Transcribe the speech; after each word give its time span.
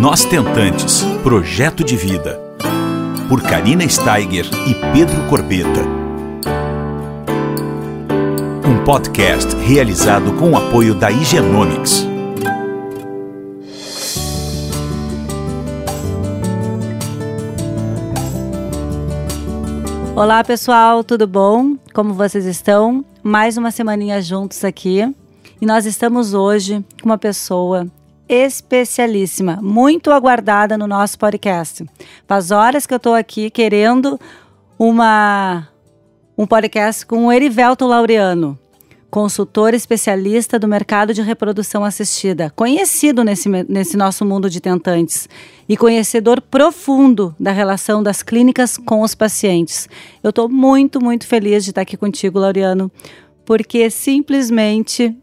Nós 0.00 0.24
Tentantes 0.24 1.02
Projeto 1.22 1.84
de 1.84 1.96
Vida. 1.96 2.40
Por 3.28 3.42
Karina 3.42 3.86
Steiger 3.86 4.46
e 4.66 4.74
Pedro 4.92 5.28
Corbeta. 5.28 5.82
Um 8.66 8.82
podcast 8.84 9.54
realizado 9.56 10.32
com 10.32 10.52
o 10.52 10.56
apoio 10.56 10.94
da 10.94 11.10
Higienomics. 11.10 12.06
Olá 20.16 20.42
pessoal, 20.42 21.04
tudo 21.04 21.26
bom? 21.26 21.76
Como 21.92 22.14
vocês 22.14 22.46
estão? 22.46 23.04
Mais 23.22 23.58
uma 23.58 23.70
semaninha 23.70 24.22
juntos 24.22 24.64
aqui. 24.64 25.14
E 25.60 25.66
nós 25.66 25.84
estamos 25.84 26.32
hoje 26.32 26.82
com 27.00 27.10
uma 27.10 27.18
pessoa 27.18 27.86
especialíssima, 28.28 29.58
muito 29.62 30.10
aguardada 30.10 30.78
no 30.78 30.86
nosso 30.86 31.18
podcast. 31.18 31.84
Faz 32.26 32.50
horas 32.50 32.86
que 32.86 32.94
eu 32.94 32.98
estou 32.98 33.14
aqui 33.14 33.50
querendo 33.50 34.18
uma 34.78 35.68
um 36.36 36.46
podcast 36.46 37.04
com 37.04 37.26
o 37.26 37.32
Erivelto 37.32 37.86
Laureano, 37.86 38.58
consultor 39.10 39.74
especialista 39.74 40.58
do 40.58 40.66
mercado 40.66 41.12
de 41.12 41.20
reprodução 41.20 41.84
assistida, 41.84 42.50
conhecido 42.56 43.22
nesse, 43.22 43.48
nesse 43.68 43.96
nosso 43.96 44.24
mundo 44.24 44.48
de 44.48 44.58
tentantes 44.58 45.28
e 45.68 45.76
conhecedor 45.76 46.40
profundo 46.40 47.36
da 47.38 47.52
relação 47.52 48.02
das 48.02 48.22
clínicas 48.22 48.78
com 48.78 49.02
os 49.02 49.14
pacientes. 49.14 49.88
Eu 50.22 50.30
estou 50.30 50.48
muito, 50.48 51.02
muito 51.02 51.26
feliz 51.26 51.62
de 51.64 51.70
estar 51.70 51.82
aqui 51.82 51.96
contigo, 51.96 52.38
Laureano, 52.38 52.90
porque 53.44 53.90
simplesmente 53.90 55.14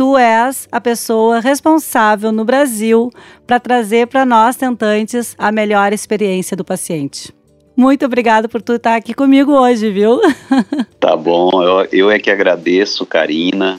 tu 0.00 0.16
és 0.16 0.66
a 0.72 0.80
pessoa 0.80 1.40
responsável 1.40 2.32
no 2.32 2.42
Brasil 2.42 3.10
para 3.46 3.60
trazer 3.60 4.06
para 4.06 4.24
nós 4.24 4.56
tentantes 4.56 5.36
a 5.36 5.52
melhor 5.52 5.92
experiência 5.92 6.56
do 6.56 6.64
paciente. 6.64 7.30
Muito 7.76 8.06
obrigado 8.06 8.48
por 8.48 8.62
tu 8.62 8.76
estar 8.76 8.96
aqui 8.96 9.12
comigo 9.12 9.52
hoje, 9.52 9.90
viu? 9.90 10.18
Tá 10.98 11.14
bom, 11.14 11.62
eu, 11.62 11.88
eu 11.92 12.10
é 12.10 12.18
que 12.18 12.30
agradeço, 12.30 13.04
Karina. 13.04 13.78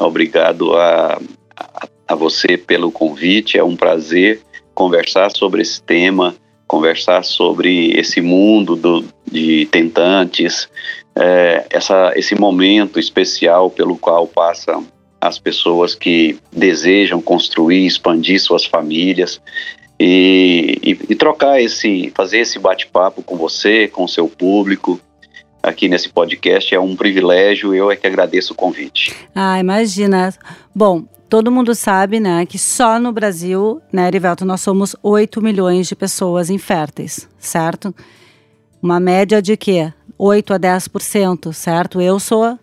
Obrigado 0.00 0.74
a, 0.74 1.20
a, 1.56 1.88
a 2.08 2.14
você 2.16 2.56
pelo 2.56 2.90
convite. 2.90 3.56
É 3.56 3.62
um 3.62 3.76
prazer 3.76 4.40
conversar 4.74 5.30
sobre 5.30 5.62
esse 5.62 5.80
tema, 5.80 6.34
conversar 6.66 7.22
sobre 7.22 7.92
esse 7.92 8.20
mundo 8.20 8.74
do, 8.74 9.04
de 9.30 9.66
tentantes, 9.66 10.68
é, 11.14 11.64
essa, 11.70 12.12
esse 12.16 12.34
momento 12.34 12.98
especial 12.98 13.70
pelo 13.70 13.96
qual 13.96 14.26
passam 14.26 14.84
as 15.24 15.38
pessoas 15.38 15.94
que 15.94 16.38
desejam 16.52 17.20
construir, 17.22 17.86
expandir 17.86 18.38
suas 18.38 18.66
famílias 18.66 19.40
e, 19.98 20.78
e, 20.82 20.90
e 21.08 21.14
trocar 21.14 21.58
esse, 21.62 22.12
fazer 22.14 22.40
esse 22.40 22.58
bate-papo 22.58 23.22
com 23.22 23.34
você, 23.34 23.88
com 23.88 24.04
o 24.04 24.08
seu 24.08 24.28
público 24.28 25.00
aqui 25.62 25.88
nesse 25.88 26.10
podcast 26.10 26.74
é 26.74 26.78
um 26.78 26.94
privilégio. 26.94 27.74
Eu 27.74 27.90
é 27.90 27.96
que 27.96 28.06
agradeço 28.06 28.52
o 28.52 28.56
convite. 28.56 29.16
Ah, 29.34 29.58
imagina. 29.58 30.34
Bom, 30.74 31.04
todo 31.26 31.50
mundo 31.50 31.74
sabe, 31.74 32.20
né, 32.20 32.44
que 32.44 32.58
só 32.58 32.98
no 32.98 33.10
Brasil, 33.10 33.80
né, 33.90 34.08
Erivelto, 34.08 34.44
nós 34.44 34.60
somos 34.60 34.94
8 35.02 35.40
milhões 35.40 35.88
de 35.88 35.96
pessoas 35.96 36.50
inférteis, 36.50 37.26
certo? 37.38 37.94
Uma 38.82 39.00
média 39.00 39.40
de 39.40 39.56
quê? 39.56 39.90
8 40.18 40.52
a 40.52 40.58
10%, 40.60 41.50
certo? 41.54 41.98
Eu 41.98 42.20
sou 42.20 42.58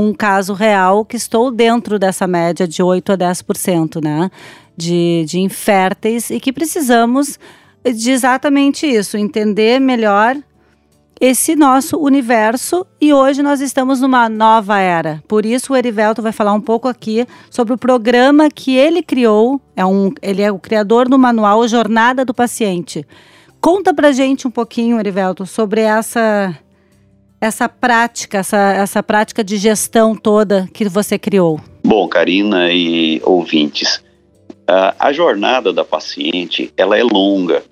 um 0.00 0.14
caso 0.14 0.52
real 0.52 1.04
que 1.04 1.16
estou 1.16 1.50
dentro 1.50 1.98
dessa 1.98 2.26
média 2.26 2.66
de 2.66 2.82
8 2.82 3.12
a 3.12 3.18
10%, 3.18 4.02
né? 4.02 4.30
De, 4.76 5.24
de 5.26 5.40
inférteis 5.40 6.30
e 6.30 6.40
que 6.40 6.52
precisamos 6.52 7.38
de 7.84 8.10
exatamente 8.10 8.86
isso, 8.86 9.16
entender 9.16 9.80
melhor 9.80 10.36
esse 11.20 11.54
nosso 11.54 11.98
universo 11.98 12.86
e 12.98 13.12
hoje 13.12 13.42
nós 13.42 13.60
estamos 13.60 14.00
numa 14.00 14.26
nova 14.26 14.78
era. 14.78 15.22
Por 15.28 15.44
isso 15.44 15.72
o 15.72 15.76
Erivelto 15.76 16.22
vai 16.22 16.32
falar 16.32 16.54
um 16.54 16.60
pouco 16.60 16.88
aqui 16.88 17.26
sobre 17.50 17.74
o 17.74 17.78
programa 17.78 18.48
que 18.50 18.74
ele 18.74 19.02
criou, 19.02 19.60
é 19.76 19.84
um, 19.84 20.12
ele 20.22 20.40
é 20.40 20.50
o 20.50 20.58
criador 20.58 21.08
do 21.08 21.18
manual 21.18 21.68
Jornada 21.68 22.24
do 22.24 22.32
Paciente. 22.32 23.06
Conta 23.60 23.92
pra 23.92 24.12
gente 24.12 24.48
um 24.48 24.50
pouquinho, 24.50 24.98
Erivelto, 24.98 25.44
sobre 25.44 25.82
essa 25.82 26.56
essa 27.40 27.68
prática, 27.68 28.38
essa, 28.38 28.72
essa 28.72 29.02
prática 29.02 29.42
de 29.42 29.56
gestão 29.56 30.14
toda 30.14 30.68
que 30.74 30.88
você 30.88 31.18
criou? 31.18 31.60
Bom, 31.82 32.06
Karina 32.06 32.70
e 32.70 33.20
ouvintes, 33.24 34.02
a, 34.98 35.12
jornada 35.12 35.72
da 35.72 35.84
paciente 35.84 36.72
ela 36.76 36.96
é 36.96 37.02
longa 37.02 37.62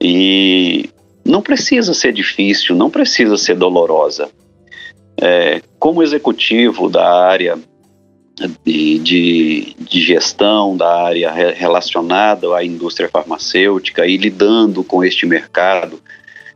e 0.00 0.88
não 1.24 1.42
precisa 1.42 1.92
ser 1.92 2.12
difícil, 2.12 2.74
não 2.74 2.90
precisa 2.90 3.36
ser 3.36 3.54
dolorosa. 3.54 4.28
É, 5.20 5.60
como 5.78 6.02
executivo 6.02 6.88
da 6.88 7.26
área 7.26 7.58
de, 8.64 8.98
de, 9.00 9.76
de, 9.78 10.00
gestão, 10.00 10.76
da 10.76 11.04
área 11.04 11.32
relacionada 11.32 12.56
à 12.56 12.64
indústria 12.64 13.08
farmacêutica 13.08 14.06
e 14.06 14.16
lidando 14.16 14.84
com 14.84 15.04
este 15.04 15.26
mercado 15.26 16.00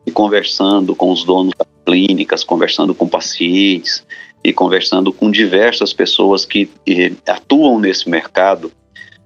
e 0.07 0.11
conversando 0.11 0.95
com 0.95 1.11
os 1.11 1.25
donos 1.25 1.55
clínicas, 1.85 2.45
conversando 2.45 2.95
com 2.95 3.09
pacientes 3.09 4.05
e 4.43 4.53
conversando 4.53 5.13
com 5.13 5.31
diversas 5.31 5.93
pessoas 5.93 6.45
que 6.45 6.69
eh, 6.87 7.13
atuam 7.27 7.79
nesse 7.79 8.09
mercado, 8.09 8.73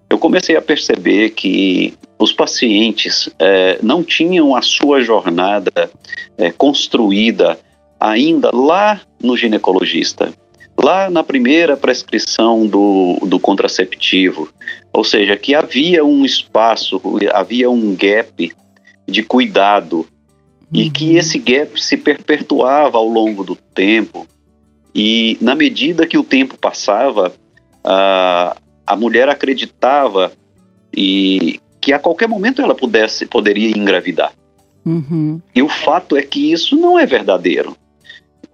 eu 0.08 0.18
comecei 0.18 0.56
a 0.56 0.62
perceber 0.62 1.30
que 1.30 1.94
os 2.18 2.32
pacientes 2.32 3.28
eh, 3.38 3.78
não 3.82 4.02
tinham 4.02 4.54
a 4.54 4.62
sua 4.62 5.00
jornada 5.00 5.90
eh, 6.38 6.52
construída 6.52 7.58
ainda 7.98 8.50
lá 8.54 9.00
no 9.22 9.36
ginecologista, 9.36 10.32
lá 10.78 11.08
na 11.08 11.24
primeira 11.24 11.76
prescrição 11.76 12.66
do, 12.66 13.18
do 13.22 13.40
contraceptivo, 13.40 14.48
ou 14.92 15.02
seja, 15.02 15.36
que 15.36 15.54
havia 15.54 16.04
um 16.04 16.24
espaço, 16.24 17.00
havia 17.32 17.70
um 17.70 17.94
gap 17.96 18.52
de 19.08 19.22
cuidado 19.22 20.06
e 20.72 20.90
que 20.90 21.10
uhum. 21.10 21.18
esse 21.18 21.38
gap 21.38 21.80
se 21.80 21.96
perpetuava 21.96 22.98
ao 22.98 23.06
longo 23.06 23.44
do 23.44 23.54
tempo. 23.54 24.26
E 24.94 25.36
na 25.40 25.54
medida 25.54 26.06
que 26.06 26.18
o 26.18 26.24
tempo 26.24 26.58
passava, 26.58 27.32
a, 27.84 28.56
a 28.86 28.96
mulher 28.96 29.28
acreditava 29.28 30.32
e 30.94 31.60
que 31.80 31.92
a 31.92 31.98
qualquer 31.98 32.28
momento 32.28 32.62
ela 32.62 32.74
pudesse 32.74 33.26
poderia 33.26 33.68
engravidar. 33.76 34.32
Uhum. 34.84 35.40
E 35.54 35.62
o 35.62 35.68
fato 35.68 36.16
é 36.16 36.22
que 36.22 36.52
isso 36.52 36.76
não 36.76 36.98
é 36.98 37.06
verdadeiro. 37.06 37.76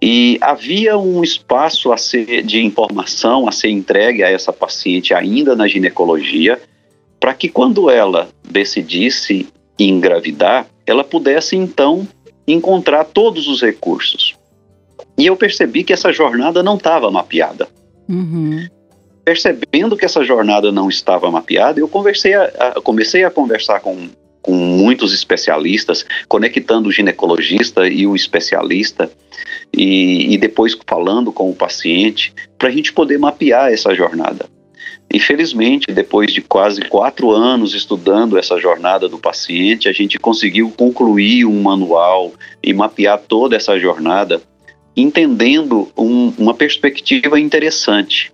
E 0.01 0.37
havia 0.41 0.97
um 0.97 1.23
espaço 1.23 1.93
a 1.93 1.97
ser, 1.97 2.43
de 2.43 2.61
informação 2.61 3.47
a 3.47 3.51
ser 3.51 3.69
entregue 3.69 4.21
a 4.23 4.29
essa 4.29 4.51
paciente 4.51 5.13
ainda 5.13 5.55
na 5.55 5.67
ginecologia, 5.67 6.59
para 7.19 7.33
que 7.33 7.47
quando 7.47 7.89
ela 7.89 8.27
decidisse 8.43 9.47
engravidar, 9.79 10.67
ela 10.85 11.03
pudesse 11.03 11.55
então 11.55 12.07
encontrar 12.47 13.05
todos 13.05 13.47
os 13.47 13.61
recursos. 13.61 14.35
E 15.17 15.25
eu 15.25 15.35
percebi 15.35 15.83
que 15.83 15.93
essa 15.93 16.11
jornada 16.11 16.61
não 16.61 16.75
estava 16.75 17.09
mapeada. 17.09 17.67
Uhum. 18.09 18.67
Percebendo 19.23 19.95
que 19.95 20.05
essa 20.05 20.23
jornada 20.23 20.71
não 20.71 20.89
estava 20.89 21.29
mapeada, 21.31 21.79
eu 21.79 21.87
conversei 21.87 22.33
a, 22.33 22.43
a, 22.43 22.81
comecei 22.81 23.23
a 23.23 23.31
conversar 23.31 23.79
com, 23.79 24.09
com 24.41 24.53
muitos 24.53 25.13
especialistas, 25.13 26.05
conectando 26.27 26.89
o 26.89 26.91
ginecologista 26.91 27.87
e 27.87 28.05
o 28.05 28.15
especialista, 28.15 29.09
e, 29.71 30.33
e 30.33 30.37
depois 30.37 30.77
falando 30.85 31.31
com 31.31 31.49
o 31.49 31.55
paciente, 31.55 32.33
para 32.57 32.67
a 32.67 32.71
gente 32.71 32.91
poder 32.91 33.17
mapear 33.17 33.71
essa 33.71 33.95
jornada. 33.95 34.45
E 35.13 35.19
felizmente, 35.19 35.91
depois 35.91 36.33
de 36.33 36.41
quase 36.41 36.81
quatro 36.81 37.29
anos 37.29 37.75
estudando 37.75 38.35
essa 38.35 38.59
jornada 38.59 39.07
do 39.07 39.19
paciente, 39.19 39.87
a 39.87 39.91
gente 39.91 40.17
conseguiu 40.17 40.73
concluir 40.75 41.45
um 41.45 41.61
manual 41.61 42.33
e 42.63 42.73
mapear 42.73 43.19
toda 43.19 43.55
essa 43.55 43.79
jornada, 43.79 44.41
entendendo 44.97 45.87
um, 45.95 46.33
uma 46.35 46.55
perspectiva 46.55 47.39
interessante, 47.39 48.33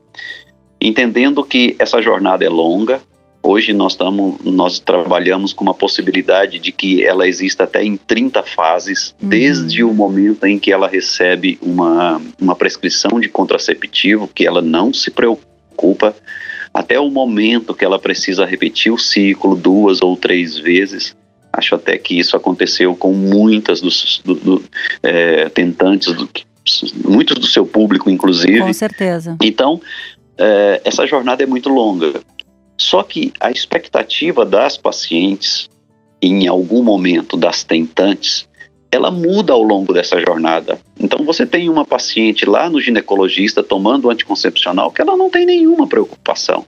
entendendo 0.80 1.44
que 1.44 1.76
essa 1.78 2.02
jornada 2.02 2.46
é 2.46 2.50
longa. 2.50 3.02
Hoje 3.44 3.74
nós, 3.74 3.98
tamo, 3.98 4.40
nós 4.42 4.80
trabalhamos 4.80 5.52
com 5.52 5.66
uma 5.66 5.74
possibilidade 5.74 6.60
de 6.60 6.72
que 6.72 7.04
ela 7.04 7.28
exista 7.28 7.66
até 7.66 7.84
em 7.84 7.98
30 7.98 8.42
fases, 8.44 9.14
uhum. 9.22 9.28
desde 9.28 9.84
o 9.84 9.94
momento 9.94 10.46
em 10.46 10.58
que 10.58 10.72
ela 10.72 10.88
recebe 10.88 11.60
uma, 11.62 12.22
uma 12.40 12.56
prescrição 12.56 13.20
de 13.20 13.28
contraceptivo, 13.28 14.30
que 14.34 14.48
ela 14.48 14.62
não 14.62 14.94
se 14.94 15.12
preocupa 15.12 16.16
até 16.80 16.98
o 16.98 17.10
momento 17.10 17.74
que 17.74 17.84
ela 17.84 18.00
precisa 18.00 18.46
repetir 18.46 18.90
o 18.90 18.98
ciclo 18.98 19.54
duas 19.54 20.02
ou 20.02 20.16
três 20.16 20.58
vezes. 20.58 21.14
Acho 21.52 21.76
até 21.76 21.98
que 21.98 22.18
isso 22.18 22.38
aconteceu 22.38 22.96
com 22.96 23.12
muitas 23.12 23.82
dos 23.82 24.22
do, 24.24 24.34
do, 24.34 24.64
é, 25.04 25.50
tentantes, 25.50 26.14
do, 26.14 26.30
muitos 27.04 27.38
do 27.38 27.46
seu 27.46 27.66
público, 27.66 28.10
inclusive. 28.10 28.62
Com 28.62 28.72
certeza. 28.72 29.36
Então, 29.44 29.82
é, 30.38 30.82
essa 30.86 31.06
jornada 31.06 31.44
é 31.44 31.46
muito 31.46 31.68
longa. 31.68 32.22
Só 32.78 33.04
que 33.04 33.34
a 33.42 33.52
expectativa 33.52 34.46
das 34.46 34.78
pacientes, 34.78 35.70
em 36.22 36.48
algum 36.48 36.82
momento 36.82 37.36
das 37.36 37.62
tentantes, 37.62 38.48
ela 38.92 39.12
muda 39.12 39.54
ao 39.54 39.62
longo 39.62 39.94
dessa 39.94 40.20
jornada. 40.20 40.80
Então 41.00 41.24
você 41.24 41.46
tem 41.46 41.70
uma 41.70 41.86
paciente 41.86 42.46
lá 42.46 42.70
no 42.70 42.82
ginecologista 42.82 43.64
tomando 43.64 44.10
anticoncepcional 44.10 44.92
que 44.92 45.02
ela 45.02 45.16
não 45.16 45.30
tem 45.30 45.46
nenhuma 45.46 45.88
preocupação. 45.88 46.66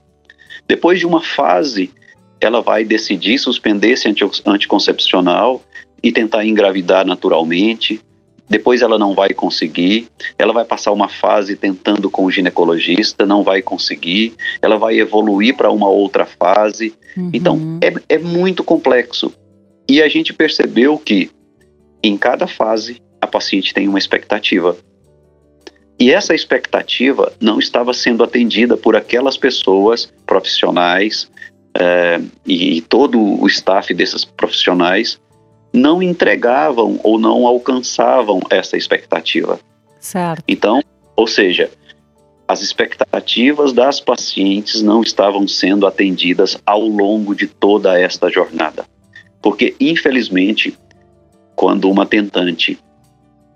Depois 0.68 1.00
de 1.00 1.06
uma 1.06 1.20
fase, 1.20 1.90
ela 2.40 2.60
vai 2.60 2.84
decidir 2.84 3.38
suspender 3.38 3.92
esse 3.92 4.08
anticoncepcional 4.46 5.62
e 6.02 6.12
tentar 6.12 6.44
engravidar 6.44 7.04
naturalmente. 7.04 8.00
Depois 8.48 8.82
ela 8.82 8.98
não 8.98 9.14
vai 9.14 9.30
conseguir, 9.30 10.08
ela 10.38 10.52
vai 10.52 10.64
passar 10.64 10.92
uma 10.92 11.08
fase 11.08 11.56
tentando 11.56 12.10
com 12.10 12.24
o 12.24 12.30
ginecologista, 12.30 13.24
não 13.24 13.42
vai 13.42 13.62
conseguir, 13.62 14.34
ela 14.60 14.76
vai 14.76 14.98
evoluir 14.98 15.56
para 15.56 15.70
uma 15.70 15.88
outra 15.88 16.26
fase. 16.26 16.94
Uhum. 17.16 17.30
Então 17.32 17.78
é, 17.80 18.14
é 18.16 18.18
muito 18.18 18.62
complexo. 18.62 19.32
E 19.88 20.02
a 20.02 20.08
gente 20.08 20.32
percebeu 20.32 20.98
que 20.98 21.30
em 22.02 22.16
cada 22.16 22.46
fase, 22.46 23.00
a 23.20 23.26
paciente 23.26 23.72
tem 23.72 23.88
uma 23.88 23.98
expectativa. 23.98 24.76
E 25.98 26.12
essa 26.12 26.34
expectativa 26.34 27.32
não 27.40 27.58
estava 27.58 27.92
sendo 27.92 28.24
atendida 28.24 28.76
por 28.76 28.96
aquelas 28.96 29.36
pessoas 29.36 30.12
profissionais 30.26 31.30
é, 31.78 32.20
e 32.44 32.80
todo 32.82 33.18
o 33.18 33.46
staff 33.46 33.94
desses 33.94 34.24
profissionais 34.24 35.20
não 35.72 36.02
entregavam 36.02 37.00
ou 37.02 37.18
não 37.18 37.46
alcançavam 37.46 38.40
essa 38.50 38.76
expectativa. 38.76 39.58
Certo. 40.00 40.42
Então, 40.46 40.82
ou 41.16 41.26
seja, 41.26 41.70
as 42.46 42.60
expectativas 42.60 43.72
das 43.72 44.00
pacientes 44.00 44.82
não 44.82 45.02
estavam 45.02 45.46
sendo 45.48 45.86
atendidas 45.86 46.58
ao 46.66 46.82
longo 46.82 47.34
de 47.34 47.46
toda 47.46 47.98
esta 47.98 48.28
jornada. 48.28 48.84
Porque, 49.40 49.74
infelizmente, 49.80 50.76
quando 51.62 51.88
uma 51.88 52.04
tentante 52.04 52.76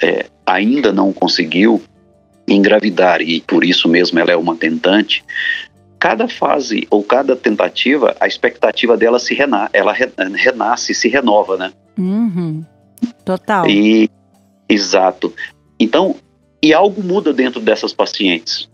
é, 0.00 0.26
ainda 0.46 0.92
não 0.92 1.12
conseguiu 1.12 1.82
engravidar 2.46 3.20
e 3.20 3.40
por 3.40 3.64
isso 3.64 3.88
mesmo 3.88 4.16
ela 4.20 4.30
é 4.30 4.36
uma 4.36 4.54
tentante, 4.54 5.24
cada 5.98 6.28
fase 6.28 6.86
ou 6.88 7.02
cada 7.02 7.34
tentativa, 7.34 8.14
a 8.20 8.28
expectativa 8.28 8.96
dela 8.96 9.18
se 9.18 9.34
rena 9.34 9.68
ela 9.72 9.92
re 9.92 10.08
renasce, 10.36 10.94
se 10.94 11.08
renova, 11.08 11.56
né? 11.56 11.72
Uhum. 11.98 12.64
Total. 13.24 13.68
E, 13.68 14.08
exato. 14.68 15.34
Então, 15.76 16.14
e 16.62 16.72
algo 16.72 17.02
muda 17.02 17.32
dentro 17.32 17.60
dessas 17.60 17.92
pacientes. 17.92 18.68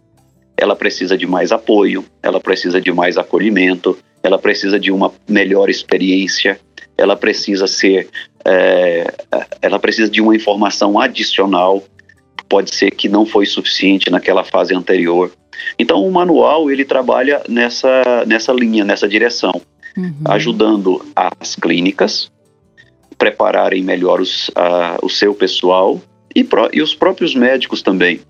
Ela 0.58 0.76
precisa 0.76 1.16
de 1.16 1.26
mais 1.26 1.52
apoio, 1.52 2.04
ela 2.22 2.38
precisa 2.38 2.82
de 2.82 2.92
mais 2.92 3.16
acolhimento, 3.16 3.96
ela 4.22 4.38
precisa 4.38 4.78
de 4.78 4.92
uma 4.92 5.10
melhor 5.26 5.70
experiência, 5.70 6.60
ela 6.96 7.16
precisa 7.16 7.66
ser, 7.66 8.08
é, 8.44 9.12
ela 9.60 9.78
precisa 9.78 10.10
de 10.10 10.20
uma 10.20 10.34
informação 10.34 10.98
adicional, 10.98 11.82
pode 12.48 12.74
ser 12.74 12.90
que 12.90 13.08
não 13.08 13.24
foi 13.24 13.46
suficiente 13.46 14.10
naquela 14.10 14.44
fase 14.44 14.74
anterior. 14.74 15.32
Então 15.78 16.04
o 16.04 16.10
manual 16.10 16.70
ele 16.70 16.84
trabalha 16.84 17.42
nessa, 17.48 18.24
nessa 18.26 18.52
linha, 18.52 18.84
nessa 18.84 19.08
direção, 19.08 19.60
uhum. 19.96 20.14
ajudando 20.26 21.04
as 21.14 21.56
clínicas 21.56 22.30
prepararem 23.16 23.84
melhor 23.84 24.20
os, 24.20 24.50
a, 24.56 24.98
o 25.00 25.08
seu 25.08 25.32
pessoal 25.32 26.00
e, 26.34 26.42
pro, 26.42 26.68
e 26.72 26.82
os 26.82 26.94
próprios 26.94 27.34
médicos 27.34 27.80
também 27.80 28.20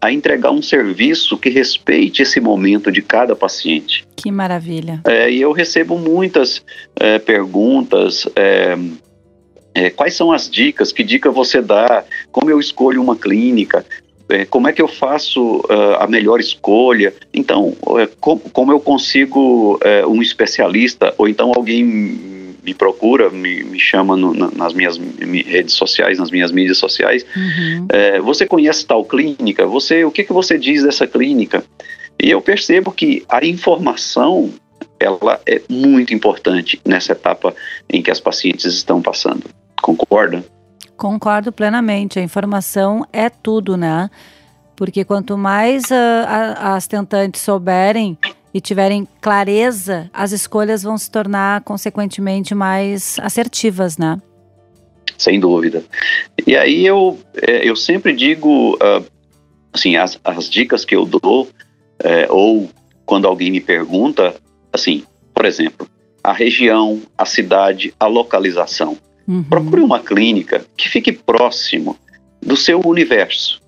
a 0.00 0.12
entregar 0.12 0.52
um 0.52 0.62
serviço 0.62 1.36
que 1.36 1.50
respeite 1.50 2.22
esse 2.22 2.40
momento 2.40 2.92
de 2.92 3.02
cada 3.02 3.34
paciente. 3.34 4.06
Que 4.16 4.30
maravilha. 4.30 5.00
É, 5.04 5.28
e 5.30 5.40
eu 5.40 5.50
recebo 5.50 5.98
muitas 5.98 6.64
é, 6.94 7.18
perguntas. 7.18 8.28
É, 8.36 8.76
é, 9.78 9.90
quais 9.90 10.14
são 10.14 10.32
as 10.32 10.50
dicas? 10.50 10.90
Que 10.90 11.04
dica 11.04 11.30
você 11.30 11.62
dá? 11.62 12.04
Como 12.32 12.50
eu 12.50 12.58
escolho 12.58 13.00
uma 13.00 13.14
clínica? 13.14 13.86
É, 14.28 14.44
como 14.44 14.68
é 14.68 14.72
que 14.72 14.82
eu 14.82 14.88
faço 14.88 15.58
uh, 15.58 15.96
a 16.00 16.06
melhor 16.06 16.40
escolha? 16.40 17.14
Então, 17.32 17.76
é, 17.98 18.08
como, 18.20 18.40
como 18.40 18.72
eu 18.72 18.80
consigo 18.80 19.78
um 20.08 20.20
especialista 20.20 21.14
ou 21.16 21.28
então 21.28 21.52
alguém 21.54 21.84
me 22.68 22.74
procura, 22.74 23.30
me, 23.30 23.64
me 23.64 23.80
chama 23.80 24.16
no, 24.16 24.34
nas 24.34 24.74
minhas 24.74 24.98
redes 25.46 25.74
sociais, 25.74 26.18
nas 26.18 26.30
minhas 26.30 26.52
mídias 26.52 26.76
sociais. 26.76 27.24
Uhum. 27.34 27.86
É, 27.88 28.20
você 28.20 28.46
conhece 28.46 28.84
tal 28.84 29.04
clínica? 29.04 29.64
Você, 29.66 30.04
o 30.04 30.10
que, 30.10 30.24
que 30.24 30.32
você 30.32 30.58
diz 30.58 30.82
dessa 30.82 31.06
clínica? 31.06 31.64
E 32.22 32.30
eu 32.30 32.42
percebo 32.42 32.92
que 32.92 33.24
a 33.28 33.44
informação 33.46 34.52
ela 35.00 35.40
é 35.46 35.62
muito 35.68 36.12
importante 36.12 36.80
nessa 36.84 37.12
etapa 37.12 37.54
em 37.88 38.02
que 38.02 38.10
as 38.10 38.20
pacientes 38.20 38.66
estão 38.66 39.00
passando. 39.00 39.44
Concorda? 39.82 40.44
Concordo 40.96 41.52
plenamente. 41.52 42.18
A 42.18 42.22
informação 42.22 43.06
é 43.12 43.28
tudo, 43.28 43.76
né? 43.76 44.10
Porque 44.76 45.04
quanto 45.04 45.36
mais 45.36 45.84
uh, 45.90 46.26
a, 46.26 46.74
as 46.74 46.86
tentantes 46.86 47.40
souberem 47.40 48.18
e 48.52 48.60
tiverem 48.60 49.06
clareza, 49.20 50.10
as 50.12 50.32
escolhas 50.32 50.82
vão 50.82 50.96
se 50.96 51.10
tornar, 51.10 51.62
consequentemente, 51.62 52.54
mais 52.54 53.18
assertivas, 53.20 53.98
né? 53.98 54.20
Sem 55.16 55.40
dúvida. 55.40 55.84
E 56.46 56.56
aí 56.56 56.86
eu, 56.86 57.18
é, 57.42 57.68
eu 57.68 57.74
sempre 57.74 58.12
digo, 58.12 58.74
uh, 58.76 59.04
assim, 59.72 59.96
as, 59.96 60.18
as 60.24 60.48
dicas 60.48 60.84
que 60.84 60.94
eu 60.94 61.04
dou, 61.04 61.48
é, 61.98 62.26
ou 62.30 62.70
quando 63.04 63.26
alguém 63.26 63.50
me 63.50 63.60
pergunta, 63.60 64.34
assim, 64.72 65.04
por 65.34 65.44
exemplo, 65.44 65.88
a 66.22 66.32
região, 66.32 67.00
a 67.16 67.24
cidade, 67.24 67.94
a 67.98 68.06
localização. 68.06 68.96
Uhum. 69.28 69.44
Procure 69.44 69.82
uma 69.82 70.00
clínica 70.00 70.64
que 70.76 70.88
fique 70.88 71.12
próximo 71.12 71.96
do 72.40 72.56
seu 72.56 72.80
universo. 72.80 73.60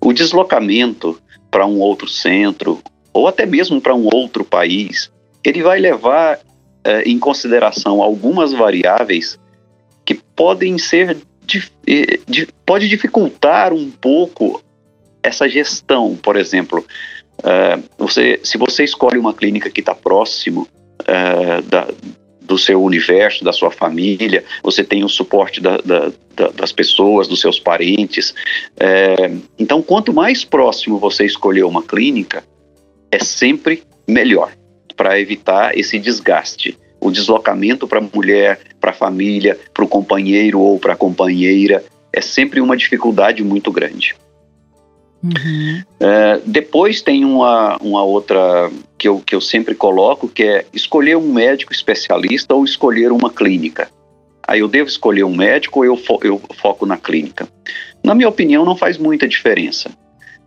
O 0.00 0.12
deslocamento 0.12 1.20
para 1.50 1.66
um 1.66 1.78
outro 1.78 2.08
centro 2.08 2.82
ou 3.12 3.28
até 3.28 3.44
mesmo 3.44 3.80
para 3.80 3.94
um 3.94 4.08
outro 4.12 4.44
país, 4.44 5.12
ele 5.44 5.62
vai 5.62 5.78
levar 5.78 6.40
eh, 6.84 7.02
em 7.02 7.18
consideração 7.18 8.02
algumas 8.02 8.52
variáveis 8.52 9.38
que 10.04 10.14
podem 10.14 10.78
ser 10.78 11.18
eh, 11.86 12.18
pode 12.64 12.88
dificultar 12.88 13.72
um 13.72 13.90
pouco 13.90 14.62
essa 15.22 15.48
gestão, 15.48 16.16
por 16.16 16.36
exemplo, 16.36 16.84
uh, 17.38 17.82
você, 17.96 18.40
se 18.42 18.58
você 18.58 18.82
escolhe 18.82 19.18
uma 19.18 19.32
clínica 19.32 19.70
que 19.70 19.80
está 19.80 19.94
próximo 19.94 20.66
uh, 21.02 21.62
da, 21.62 21.86
do 22.44 22.58
seu 22.58 22.82
universo, 22.82 23.44
da 23.44 23.52
sua 23.52 23.70
família, 23.70 24.44
você 24.62 24.82
tem 24.84 25.04
o 25.04 25.08
suporte 25.08 25.60
da, 25.60 25.78
da, 25.78 26.12
das 26.54 26.72
pessoas, 26.72 27.28
dos 27.28 27.40
seus 27.40 27.58
parentes. 27.58 28.34
então, 29.58 29.82
quanto 29.82 30.12
mais 30.12 30.44
próximo 30.44 30.98
você 30.98 31.24
escolher 31.24 31.64
uma 31.64 31.82
clínica, 31.82 32.44
é 33.10 33.18
sempre 33.18 33.82
melhor 34.08 34.52
para 34.96 35.18
evitar 35.20 35.76
esse 35.76 35.98
desgaste. 35.98 36.78
O 37.00 37.10
deslocamento 37.10 37.88
para 37.88 37.98
a 37.98 38.08
mulher, 38.14 38.60
para 38.80 38.90
a 38.90 38.94
família, 38.94 39.58
para 39.74 39.84
o 39.84 39.88
companheiro 39.88 40.60
ou 40.60 40.78
para 40.78 40.92
a 40.92 40.96
companheira 40.96 41.84
é 42.12 42.20
sempre 42.20 42.60
uma 42.60 42.76
dificuldade 42.76 43.42
muito 43.42 43.72
grande. 43.72 44.14
Uhum. 45.22 45.82
É, 46.00 46.40
depois 46.44 47.00
tem 47.00 47.24
uma, 47.24 47.76
uma 47.78 48.02
outra 48.02 48.70
que 48.98 49.06
eu, 49.06 49.20
que 49.20 49.34
eu 49.34 49.40
sempre 49.40 49.74
coloco, 49.74 50.28
que 50.28 50.42
é 50.42 50.66
escolher 50.72 51.16
um 51.16 51.32
médico 51.32 51.72
especialista 51.72 52.54
ou 52.54 52.64
escolher 52.64 53.12
uma 53.12 53.30
clínica. 53.30 53.88
Aí 54.46 54.60
eu 54.60 54.68
devo 54.68 54.88
escolher 54.88 55.24
um 55.24 55.34
médico 55.34 55.80
ou 55.80 55.84
eu, 55.84 55.96
fo 55.96 56.18
eu 56.22 56.40
foco 56.60 56.84
na 56.84 56.96
clínica? 56.96 57.48
Na 58.02 58.14
minha 58.14 58.28
opinião, 58.28 58.64
não 58.64 58.76
faz 58.76 58.98
muita 58.98 59.28
diferença 59.28 59.90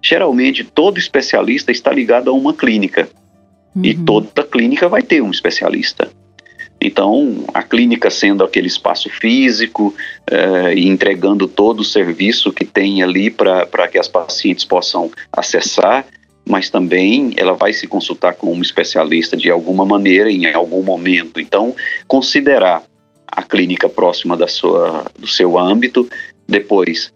geralmente 0.06 0.64
todo 0.64 1.00
especialista 1.00 1.72
está 1.72 1.92
ligado 1.92 2.30
a 2.30 2.34
uma 2.34 2.54
clínica. 2.54 3.10
Uhum. 3.76 3.84
E 3.84 3.96
toda 3.96 4.44
clínica 4.44 4.88
vai 4.88 5.02
ter 5.02 5.22
um 5.22 5.32
especialista. 5.32 6.10
Então, 6.86 7.46
a 7.52 7.64
clínica 7.64 8.12
sendo 8.12 8.44
aquele 8.44 8.68
espaço 8.68 9.10
físico 9.10 9.94
eh, 10.30 10.76
e 10.76 10.88
entregando 10.88 11.48
todo 11.48 11.80
o 11.80 11.84
serviço 11.84 12.54
que 12.54 12.64
tem 12.64 13.02
ali 13.02 13.32
para 13.32 13.88
que 13.88 13.98
as 13.98 14.08
pacientes 14.08 14.64
possam 14.64 15.10
acessar, 15.34 16.06
mas 16.48 16.70
também 16.70 17.34
ela 17.38 17.54
vai 17.54 17.74
se 17.74 17.88
consultar 17.88 18.36
com 18.36 18.54
um 18.54 18.62
especialista 18.62 19.36
de 19.36 19.50
alguma 19.50 19.84
maneira, 19.84 20.30
em 20.30 20.46
algum 20.54 20.84
momento. 20.84 21.40
Então, 21.40 21.76
considerar 22.08 22.84
a 23.28 23.42
clínica 23.42 23.90
próxima 23.90 24.38
da 24.38 24.48
sua, 24.48 25.06
do 25.18 25.28
seu 25.28 25.58
âmbito, 25.58 26.08
depois 26.48 27.12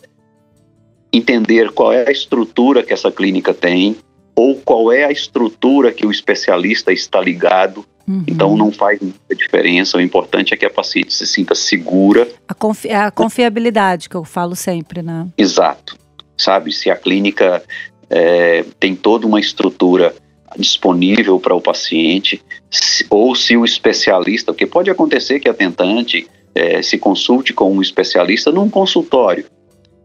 entender 1.14 1.72
qual 1.72 1.94
é 1.94 2.08
a 2.08 2.12
estrutura 2.12 2.82
que 2.82 2.92
essa 2.92 3.12
clínica 3.12 3.54
tem 3.54 3.98
ou 4.36 4.56
qual 4.56 4.92
é 4.92 5.04
a 5.04 5.12
estrutura 5.12 5.92
que 5.92 6.08
o 6.08 6.12
especialista 6.12 6.92
está 6.92 7.22
ligado. 7.22 7.86
Uhum. 8.10 8.24
Então 8.28 8.58
não 8.58 8.72
faz 8.72 9.00
muita 9.00 9.36
diferença. 9.36 9.98
O 9.98 10.02
importante 10.02 10.52
é 10.52 10.58
que 10.58 10.66
a 10.66 10.70
paciente 10.70 11.14
se 11.14 11.28
sinta 11.28 11.54
segura. 11.54 12.28
A, 12.48 12.56
confi 12.56 12.90
a 12.90 13.12
confiabilidade 13.12 14.10
que 14.10 14.16
eu 14.16 14.24
falo 14.24 14.56
sempre, 14.56 15.04
né? 15.04 15.28
Exato. 15.38 15.96
Sabe, 16.36 16.72
se 16.72 16.90
a 16.90 16.96
clínica 16.96 17.62
é, 18.10 18.66
tem 18.80 18.96
toda 18.96 19.28
uma 19.28 19.40
estrutura 19.40 20.16
disponível 20.58 21.40
para 21.40 21.54
o 21.54 21.62
paciente, 21.62 22.42
se, 22.72 23.06
ou 23.12 23.36
se 23.36 23.56
o 23.56 23.64
especialista, 23.64 24.52
porque 24.52 24.66
pode 24.66 24.90
acontecer 24.90 25.40
que 25.40 25.48
a 25.48 25.54
tentante 25.54 26.28
é, 26.56 26.82
se 26.82 26.98
consulte 26.98 27.54
com 27.54 27.72
um 27.72 27.82
especialista 27.82 28.52
num 28.52 28.70
consultório, 28.70 29.46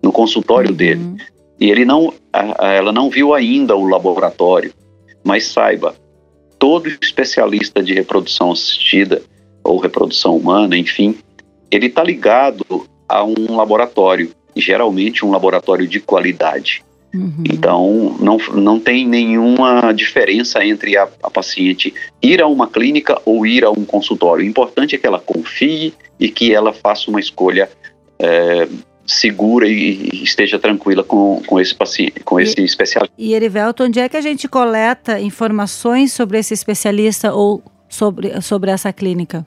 no 0.02 0.12
consultório 0.12 0.70
uhum. 0.70 0.76
dele, 0.76 1.16
e 1.58 1.70
ele 1.70 1.87
não, 1.87 2.12
a, 2.30 2.66
a, 2.66 2.73
ela 2.73 2.92
não 2.92 3.08
viu 3.08 3.32
ainda 3.32 3.75
o 3.75 3.88
laboratório, 3.88 4.75
mas 5.25 5.46
saiba, 5.46 5.94
todo 6.64 6.88
especialista 6.88 7.83
de 7.83 7.92
reprodução 7.92 8.50
assistida 8.50 9.21
ou 9.62 9.78
reprodução 9.78 10.35
humana, 10.35 10.78
enfim, 10.78 11.14
ele 11.71 11.88
está 11.88 12.02
ligado 12.02 12.64
a 13.06 13.23
um 13.23 13.54
laboratório, 13.54 14.30
geralmente 14.56 15.26
um 15.26 15.30
laboratório 15.30 15.87
de 15.87 16.00
qualidade. 16.00 16.83
Uhum. 17.14 17.44
Então, 17.52 18.16
não, 18.18 18.38
não 18.54 18.80
tem 18.80 19.06
nenhuma 19.06 19.92
diferença 19.92 20.64
entre 20.64 20.97
a, 20.97 21.06
a, 21.23 21.28
paciente 21.28 21.92
ir 22.23 22.40
a 22.40 22.47
uma 22.47 22.66
clínica 22.66 23.21
ou 23.26 23.44
ir 23.44 23.62
a 23.62 23.71
um 23.71 23.85
consultório. 23.85 24.42
O 24.42 24.49
importante 24.49 24.94
é 24.94 24.99
que 24.99 25.06
ela 25.06 25.21
confie 25.21 25.92
e 26.18 26.30
que 26.30 26.54
ela 26.54 26.73
faça 26.73 27.11
uma 27.11 27.21
escolha 27.21 27.68
é, 28.18 28.66
segura 29.06 29.68
e, 29.68 30.11
e 30.12 30.23
esteja 30.23 30.58
tranquila 30.58 31.04
com, 31.04 31.42
com 31.46 31.61
esse 31.61 31.75
paciente, 31.75 32.20
com 32.25 32.40
esse 32.40 32.61
e, 32.61 32.64
especialista. 32.64 33.14
E 33.18 33.34
Erivelto, 33.34 33.84
onde 33.84 34.00
é 34.00 34.08
que 34.08 34.16
a 34.16 34.20
gente 34.20 34.49
coleta 34.49 35.20
informações 35.20 36.12
sobre 36.12 36.38
esse 36.38 36.54
especialista 36.54 37.32
ou 37.32 37.62
sobre, 37.88 38.40
sobre 38.40 38.70
essa 38.70 38.92
clínica? 38.92 39.46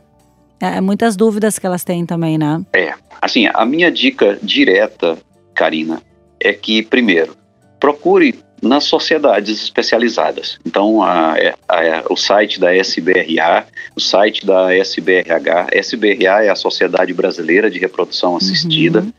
É, 0.59 0.77
é 0.77 0.81
muitas 0.81 1.15
dúvidas 1.15 1.57
que 1.59 1.65
elas 1.65 1.83
têm 1.83 2.05
também, 2.05 2.37
né? 2.37 2.61
É, 2.73 2.93
assim, 3.21 3.47
a 3.53 3.65
minha 3.65 3.91
dica 3.91 4.37
direta, 4.41 5.17
Karina, 5.53 6.01
é 6.39 6.53
que, 6.53 6.83
primeiro, 6.83 7.35
procure 7.79 8.39
nas 8.61 8.85
sociedades 8.85 9.61
especializadas. 9.61 10.59
Então, 10.65 11.03
a, 11.03 11.35
a, 11.67 12.03
o 12.09 12.15
site 12.15 12.59
da 12.59 12.75
SBRA, 12.75 13.67
o 13.95 13.99
site 13.99 14.45
da 14.45 14.75
SBRH, 14.75 15.67
SBRA 15.73 16.43
é 16.43 16.49
a 16.49 16.55
Sociedade 16.55 17.13
Brasileira 17.13 17.69
de 17.69 17.77
Reprodução 17.77 18.35
Assistida, 18.35 19.01
uhum. 19.01 19.13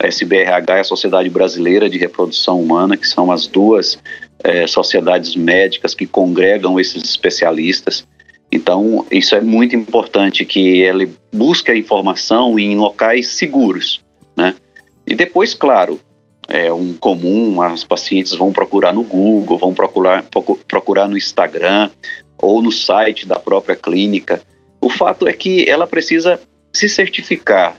SBRH 0.00 0.76
é 0.76 0.80
a 0.80 0.84
Sociedade 0.84 1.28
Brasileira 1.28 1.90
de 1.90 1.98
Reprodução 1.98 2.60
Humana, 2.60 2.96
que 2.96 3.06
são 3.06 3.32
as 3.32 3.46
duas 3.46 3.98
é, 4.44 4.66
sociedades 4.66 5.34
médicas 5.34 5.94
que 5.94 6.06
congregam 6.06 6.78
esses 6.78 7.02
especialistas. 7.02 8.06
Então, 8.50 9.04
isso 9.10 9.34
é 9.34 9.40
muito 9.40 9.76
importante 9.76 10.44
que 10.44 10.80
ele 10.80 11.12
busque 11.32 11.70
a 11.70 11.76
informação 11.76 12.58
em 12.58 12.76
locais 12.76 13.28
seguros, 13.28 14.00
né? 14.36 14.54
E 15.06 15.14
depois, 15.14 15.52
claro, 15.52 16.00
é 16.48 16.72
um 16.72 16.94
comum, 16.94 17.60
as 17.60 17.84
pacientes 17.84 18.32
vão 18.34 18.52
procurar 18.52 18.94
no 18.94 19.02
Google, 19.02 19.58
vão 19.58 19.74
procurar, 19.74 20.24
procurar 20.66 21.08
no 21.08 21.16
Instagram 21.16 21.90
ou 22.40 22.62
no 22.62 22.72
site 22.72 23.26
da 23.26 23.38
própria 23.38 23.76
clínica. 23.76 24.40
O 24.80 24.88
fato 24.88 25.28
é 25.28 25.32
que 25.32 25.68
ela 25.68 25.86
precisa 25.86 26.40
se 26.72 26.88
certificar. 26.88 27.76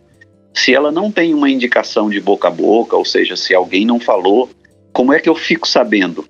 Se 0.54 0.74
ela 0.74 0.92
não 0.92 1.12
tem 1.12 1.34
uma 1.34 1.50
indicação 1.50 2.10
de 2.10 2.20
boca 2.20 2.48
a 2.48 2.52
boca, 2.52 2.96
ou 2.96 3.06
seja, 3.06 3.36
se 3.36 3.54
alguém 3.54 3.86
não 3.86 4.00
falou, 4.00 4.50
como 4.92 5.14
é 5.14 5.20
que 5.20 5.30
eu 5.30 5.36
fico 5.36 5.68
sabendo? 5.68 6.26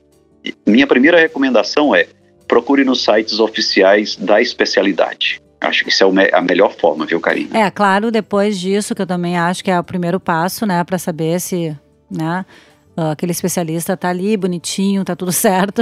Minha 0.66 0.88
primeira 0.88 1.20
recomendação 1.20 1.96
é 1.96 2.08
procure 2.48 2.84
nos 2.84 3.04
sites 3.04 3.40
oficiais 3.40 4.16
da 4.16 4.42
especialidade. 4.42 5.42
Acho 5.62 5.84
que 5.84 5.90
isso 5.90 6.04
é 6.20 6.30
a 6.34 6.42
melhor 6.42 6.74
forma, 6.74 7.06
viu, 7.06 7.20
Karina? 7.20 7.58
É, 7.58 7.70
claro, 7.70 8.12
depois 8.12 8.60
disso, 8.60 8.96
que 8.96 9.02
eu 9.02 9.08
também 9.08 9.38
acho 9.38 9.64
que 9.64 9.70
é 9.70 9.80
o 9.80 9.84
primeiro 9.84 10.20
passo, 10.20 10.66
né, 10.66 10.84
para 10.84 10.98
saber 10.98 11.40
se 11.42 11.78
né? 12.10 12.46
Uh, 13.00 13.12
aquele 13.12 13.32
especialista 13.32 13.96
tá 13.96 14.10
ali 14.10 14.36
bonitinho, 14.36 15.06
tá 15.06 15.16
tudo 15.16 15.32
certo. 15.32 15.82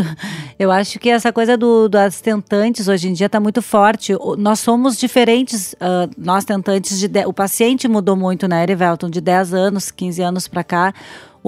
Eu 0.60 0.70
acho 0.70 1.00
que 1.00 1.10
essa 1.10 1.34
coisa 1.34 1.58
do, 1.58 1.90
das 1.90 2.22
tentantes 2.22 2.88
hoje 2.88 3.10
em 3.10 3.14
dia 3.14 3.28
tá 3.28 3.40
muito 3.40 3.60
forte. 3.60 4.14
Nós 4.38 4.60
somos 4.60 5.00
diferentes, 5.00 5.74
uh, 5.74 6.08
nós 6.16 6.46
tentantes 6.46 7.00
de, 7.00 7.26
o 7.26 7.34
paciente 7.34 7.88
mudou 7.88 8.16
muito, 8.16 8.48
né, 8.48 8.62
Erivelton, 8.62 9.10
de 9.10 9.20
10 9.20 9.56
anos, 9.56 9.90
15 9.90 10.22
anos 10.22 10.48
para 10.48 10.64
cá. 10.64 10.94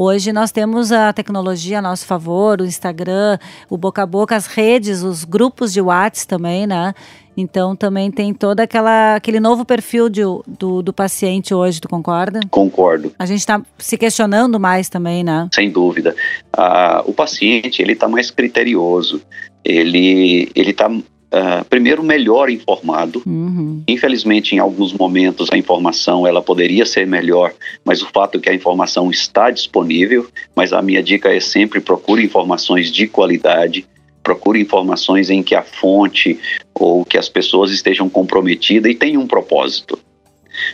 Hoje 0.01 0.31
nós 0.31 0.49
temos 0.49 0.93
a 0.93 1.11
tecnologia 1.11 1.79
a 1.79 1.81
nosso 1.81 2.05
favor, 2.05 2.61
o 2.61 2.65
Instagram, 2.65 3.37
o 3.69 3.77
boca 3.77 4.01
a 4.01 4.05
boca, 4.05 4.33
as 4.33 4.47
redes, 4.47 5.03
os 5.03 5.25
grupos 5.25 5.73
de 5.73 5.81
WhatsApp 5.81 6.25
também, 6.25 6.65
né? 6.65 6.93
Então 7.35 7.75
também 7.75 8.09
tem 8.09 8.33
todo 8.33 8.61
aquela, 8.61 9.15
aquele 9.15 9.41
novo 9.41 9.65
perfil 9.65 10.07
de, 10.07 10.21
do, 10.47 10.81
do 10.81 10.93
paciente 10.93 11.53
hoje, 11.53 11.81
tu 11.81 11.89
concorda? 11.89 12.39
Concordo. 12.49 13.11
A 13.19 13.25
gente 13.25 13.39
está 13.39 13.61
se 13.77 13.97
questionando 13.97 14.57
mais 14.57 14.87
também, 14.87 15.21
né? 15.21 15.49
Sem 15.53 15.69
dúvida. 15.69 16.15
Ah, 16.53 17.03
o 17.05 17.11
paciente 17.11 17.81
ele 17.81 17.91
está 17.91 18.07
mais 18.07 18.31
criterioso, 18.31 19.21
ele 19.65 20.49
ele 20.55 20.71
está 20.71 20.89
Uh, 21.31 21.63
primeiro 21.65 22.03
melhor 22.03 22.49
informado. 22.49 23.21
Uhum. 23.25 23.83
Infelizmente, 23.87 24.55
em 24.55 24.59
alguns 24.59 24.91
momentos 24.93 25.47
a 25.51 25.57
informação 25.57 26.25
ela 26.25 26.41
poderia 26.41 26.87
ser 26.87 27.05
melhor, 27.05 27.53
mas 27.85 28.01
o 28.01 28.07
fato 28.07 28.39
é 28.39 28.41
que 28.41 28.49
a 28.49 28.53
informação 28.53 29.11
está 29.11 29.51
disponível. 29.51 30.27
Mas 30.55 30.73
a 30.73 30.81
minha 30.81 31.03
dica 31.03 31.31
é 31.31 31.39
sempre 31.39 31.79
procure 31.79 32.23
informações 32.23 32.91
de 32.91 33.07
qualidade 33.07 33.87
procure 34.21 34.61
informações 34.61 35.31
em 35.31 35.41
que 35.41 35.55
a 35.55 35.63
fonte 35.63 36.39
ou 36.73 37.03
que 37.03 37.17
as 37.17 37.27
pessoas 37.27 37.71
estejam 37.71 38.07
comprometidas 38.07 38.91
e 38.91 38.93
tenham 38.93 39.23
um 39.23 39.27
propósito. 39.27 39.97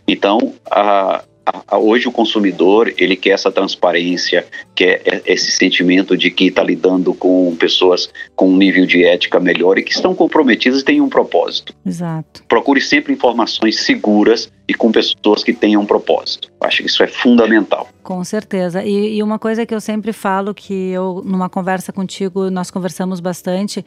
Então, 0.06 0.54
a, 0.70 1.24
a, 1.46 1.78
hoje 1.78 2.08
o 2.08 2.12
consumidor 2.12 2.94
ele 2.98 3.16
quer 3.16 3.32
essa 3.32 3.52
transparência, 3.52 4.46
quer 4.74 5.22
esse 5.25 5.52
sentimento 5.52 6.18
de 6.18 6.32
que 6.32 6.48
está 6.48 6.64
lidando 6.64 7.14
com 7.14 7.56
pessoas 7.56 8.10
com 8.36 8.50
um 8.50 8.58
nível 8.58 8.86
de 8.86 9.04
ética 9.04 9.40
melhor 9.40 9.78
e 9.78 9.84
que 9.84 9.92
estão 9.92 10.16
comprometidas 10.16 10.82
e 10.82 10.86
têm 10.86 11.02
um 11.02 11.10
propósito. 11.10 11.74
Exato. 11.86 12.44
Procure 12.48 12.82
sempre 12.82 13.14
informações 13.14 13.80
seguras 13.82 14.52
e 14.67 14.74
com 14.74 14.91
pessoas 14.91 15.43
que 15.43 15.53
tenham 15.53 15.81
um 15.81 15.86
propósito. 15.86 16.51
Acho 16.62 16.77
que 16.77 16.88
isso 16.88 17.03
é 17.03 17.07
fundamental. 17.07 17.88
Com 18.03 18.24
certeza. 18.24 18.84
E, 18.84 19.17
e 19.17 19.24
uma 19.24 19.38
coisa 19.38 19.65
que 19.65 19.74
eu 19.74 19.81
sempre 19.81 20.12
falo 20.12 20.53
que 20.53 20.91
eu 20.91 21.22
numa 21.25 21.50
conversa 21.50 21.93
contigo 21.93 22.50
nós 22.50 22.72
conversamos 22.72 23.19
bastante 23.19 23.86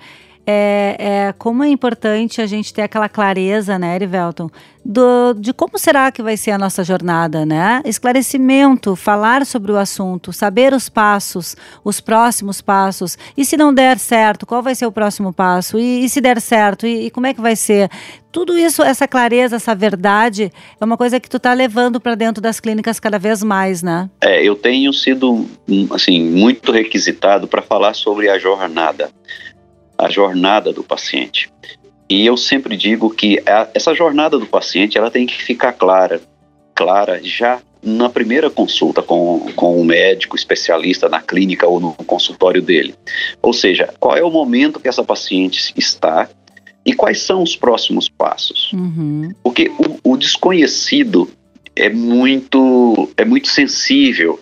é, 0.51 0.97
é, 0.99 1.35
como 1.37 1.63
é 1.63 1.69
importante 1.69 2.41
a 2.41 2.47
gente 2.47 2.73
ter 2.73 2.81
aquela 2.81 3.07
clareza, 3.07 3.79
né, 3.79 3.97
Erivelton, 3.97 4.49
do, 4.83 5.35
de 5.35 5.53
como 5.53 5.79
será 5.79 6.11
que 6.11 6.23
vai 6.23 6.39
ser 6.39 6.53
a 6.53 6.59
nossa 6.59 6.83
jornada, 6.83 7.45
né? 7.45 7.83
Esclarecimento, 7.85 8.97
falar 8.97 9.45
sobre 9.45 9.71
o 9.71 9.77
assunto, 9.77 10.33
saber 10.33 10.73
os 10.73 10.89
passos, 10.89 11.55
os 11.85 12.01
próximos 12.01 12.63
passos. 12.63 13.19
E 13.37 13.45
se 13.45 13.59
não 13.59 13.75
der 13.75 13.99
certo, 13.99 14.47
qual 14.47 14.63
vai 14.63 14.75
ser 14.75 14.87
o 14.87 14.93
próximo 14.93 15.35
passo? 15.35 15.79
E, 15.79 16.07
e 16.07 16.09
se 16.09 16.19
der 16.19 16.41
certo, 16.41 16.87
e, 16.87 17.07
e, 17.07 17.11
como 17.11 17.27
é 17.27 17.35
que 17.35 17.43
vai 17.43 17.55
ser? 17.55 17.91
Tudo 18.31 18.59
isso, 18.59 18.83
essa 18.83 19.09
clareza, 19.09 19.57
essa 19.57 19.75
verdade, 19.75 20.53
é 20.81 20.85
uma 20.85 20.97
coisa 20.97 21.19
que 21.19 21.31
tu 21.31 21.39
tá 21.39 21.53
levando 21.55 22.01
para 22.01 22.15
dentro 22.15 22.43
das 22.43 22.61
clínicas 22.61 23.01
cada 23.01 23.19
vez 23.19 23.43
mais, 23.43 23.83
né? 23.83 24.11
É, 24.21 24.43
eu 24.43 24.55
tenho 24.55 24.93
sido, 24.93 25.47
assim, 25.91 26.23
muito 26.23 26.71
requisitado 26.71 27.49
para 27.49 27.63
falar 27.63 27.95
sobre 27.95 28.29
a 28.29 28.39
jornada 28.39 29.11
a 29.99 30.09
jornada 30.09 30.73
do 30.73 30.85
paciente. 30.85 31.51
E 32.09 32.25
eu 32.25 32.37
sempre 32.37 32.77
digo 32.77 33.11
que 33.11 33.43
a, 33.45 33.69
essa 33.75 33.93
jornada 33.93 34.39
do 34.39 34.47
paciente 34.47 34.97
ela 34.97 35.11
tem 35.11 35.27
que 35.27 35.43
ficar 35.43 35.73
clara, 35.73 36.21
clara 36.73 37.21
já 37.23 37.61
na 37.83 38.09
primeira 38.09 38.49
consulta 38.49 39.03
com, 39.03 39.53
com 39.55 39.81
um 39.81 39.85
médico 39.85 40.37
especialista 40.37 41.09
na 41.09 41.21
clínica 41.21 41.67
ou 41.67 41.81
no 41.81 41.93
consultório 41.95 42.63
dele. 42.63 42.95
Ou 43.43 43.53
seja, 43.53 43.93
qual 43.99 44.17
é 44.17 44.23
o 44.23 44.31
momento 44.31 44.81
que 44.81 44.89
essa 44.89 45.05
paciente 45.05 45.73
está 45.77 46.29
e 46.89 46.95
quais 46.95 47.21
são 47.21 47.43
os 47.43 47.55
próximos 47.55 48.09
passos. 48.09 48.73
Uhum. 48.73 49.31
Porque 49.43 49.71
o, 49.79 50.13
o 50.13 50.17
desconhecido 50.17 51.31
é 51.77 51.91
muito, 51.91 53.11
é 53.15 53.27
muito 53.27 53.49
sensível, 53.49 54.41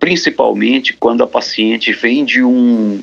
principalmente 0.00 0.94
quando 0.94 1.22
a 1.22 1.26
paciente 1.26 1.92
vem 1.92 2.24
de 2.24 2.42
um, 2.42 3.02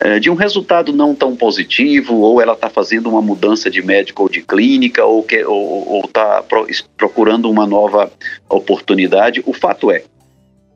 é, 0.00 0.18
de 0.18 0.28
um 0.28 0.34
resultado 0.34 0.92
não 0.92 1.14
tão 1.14 1.34
positivo, 1.34 2.16
ou 2.16 2.42
ela 2.42 2.52
está 2.52 2.68
fazendo 2.68 3.08
uma 3.08 3.22
mudança 3.22 3.70
de 3.70 3.80
médico 3.80 4.24
ou 4.24 4.28
de 4.28 4.42
clínica, 4.42 5.06
ou 5.06 5.22
está 5.22 5.48
ou, 5.48 5.88
ou 5.88 6.08
tá 6.08 6.42
pro, 6.42 6.66
procurando 6.94 7.50
uma 7.50 7.66
nova 7.66 8.12
oportunidade. 8.50 9.42
O 9.46 9.54
fato 9.54 9.90
é, 9.90 10.04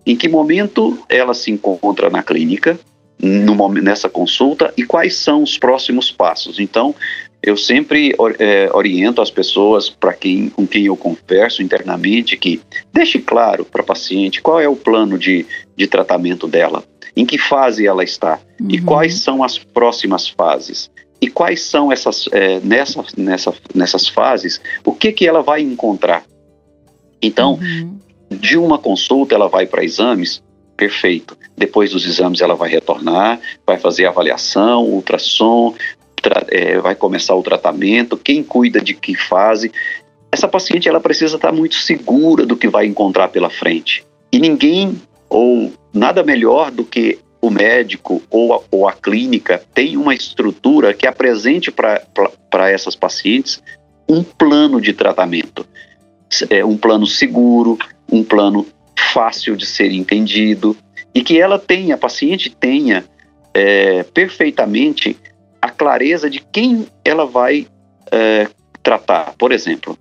em 0.06 0.16
que 0.16 0.30
momento 0.30 0.98
ela 1.10 1.34
se 1.34 1.50
encontra 1.50 2.08
na 2.08 2.22
clínica, 2.22 2.80
no, 3.20 3.68
nessa 3.74 4.08
consulta, 4.08 4.72
e 4.76 4.84
quais 4.84 5.16
são 5.16 5.42
os 5.42 5.58
próximos 5.58 6.10
passos. 6.10 6.58
Então, 6.58 6.94
eu 7.42 7.56
sempre 7.56 8.14
é, 8.38 8.68
oriento 8.74 9.22
as 9.22 9.30
pessoas 9.30 9.88
para 9.88 10.12
quem 10.12 10.48
com 10.48 10.66
quem 10.66 10.86
eu 10.86 10.96
converso 10.96 11.62
internamente 11.62 12.36
que 12.36 12.60
deixe 12.92 13.20
claro 13.20 13.64
para 13.64 13.82
a 13.82 13.84
paciente 13.84 14.42
qual 14.42 14.60
é 14.60 14.68
o 14.68 14.74
plano 14.74 15.16
de, 15.16 15.46
de 15.76 15.86
tratamento 15.86 16.48
dela 16.48 16.82
em 17.14 17.24
que 17.24 17.38
fase 17.38 17.86
ela 17.86 18.02
está 18.02 18.40
uhum. 18.60 18.68
e 18.70 18.80
quais 18.80 19.20
são 19.20 19.44
as 19.44 19.58
próximas 19.58 20.28
fases 20.28 20.90
e 21.20 21.28
quais 21.28 21.62
são 21.62 21.92
essas 21.92 22.28
é, 22.32 22.58
nessa, 22.60 23.04
nessa, 23.16 23.54
nessas 23.72 24.08
fases 24.08 24.60
o 24.84 24.92
que 24.92 25.12
que 25.12 25.26
ela 25.26 25.42
vai 25.42 25.60
encontrar 25.60 26.24
então 27.22 27.60
uhum. 27.62 27.98
de 28.30 28.58
uma 28.58 28.78
consulta 28.78 29.36
ela 29.36 29.48
vai 29.48 29.66
para 29.66 29.84
exames 29.84 30.42
perfeito. 30.76 31.36
Depois 31.56 31.90
dos 31.90 32.04
exames 32.04 32.40
ela 32.40 32.54
vai 32.54 32.70
retornar, 32.70 33.40
vai 33.66 33.78
fazer 33.78 34.06
avaliação, 34.06 34.84
ultrassom, 34.84 35.74
é, 36.48 36.78
vai 36.78 36.94
começar 36.94 37.34
o 37.34 37.42
tratamento, 37.42 38.16
quem 38.16 38.42
cuida 38.42 38.80
de 38.80 38.94
que 38.94 39.14
fase. 39.14 39.72
Essa 40.30 40.48
paciente 40.48 40.88
ela 40.88 41.00
precisa 41.00 41.36
estar 41.36 41.52
muito 41.52 41.76
segura 41.76 42.44
do 42.44 42.56
que 42.56 42.68
vai 42.68 42.86
encontrar 42.86 43.28
pela 43.28 43.48
frente. 43.48 44.04
E 44.32 44.38
ninguém 44.38 45.00
ou 45.28 45.72
nada 45.92 46.22
melhor 46.22 46.70
do 46.70 46.84
que 46.84 47.18
o 47.40 47.50
médico 47.50 48.22
ou 48.30 48.54
a, 48.54 48.60
ou 48.70 48.88
a 48.88 48.92
clínica 48.92 49.62
tem 49.72 49.96
uma 49.96 50.14
estrutura 50.14 50.92
que 50.92 51.06
apresente 51.06 51.70
para 51.70 52.70
essas 52.70 52.96
pacientes 52.96 53.62
um 54.08 54.22
plano 54.22 54.80
de 54.80 54.92
tratamento. 54.92 55.66
É, 56.50 56.64
um 56.64 56.76
plano 56.76 57.06
seguro, 57.06 57.78
um 58.10 58.24
plano 58.24 58.66
fácil 59.16 59.56
de 59.56 59.64
ser 59.64 59.92
entendido 59.92 60.76
e 61.14 61.22
que 61.22 61.40
ela 61.40 61.58
tenha, 61.58 61.94
a 61.94 61.98
paciente 61.98 62.50
tenha 62.50 63.02
é, 63.54 64.02
perfeitamente 64.02 65.16
a 65.62 65.70
clareza 65.70 66.28
de 66.28 66.38
quem 66.52 66.86
ela 67.02 67.24
vai 67.24 67.66
é, 68.12 68.46
tratar. 68.82 69.32
Por 69.38 69.52
exemplo, 69.52 69.98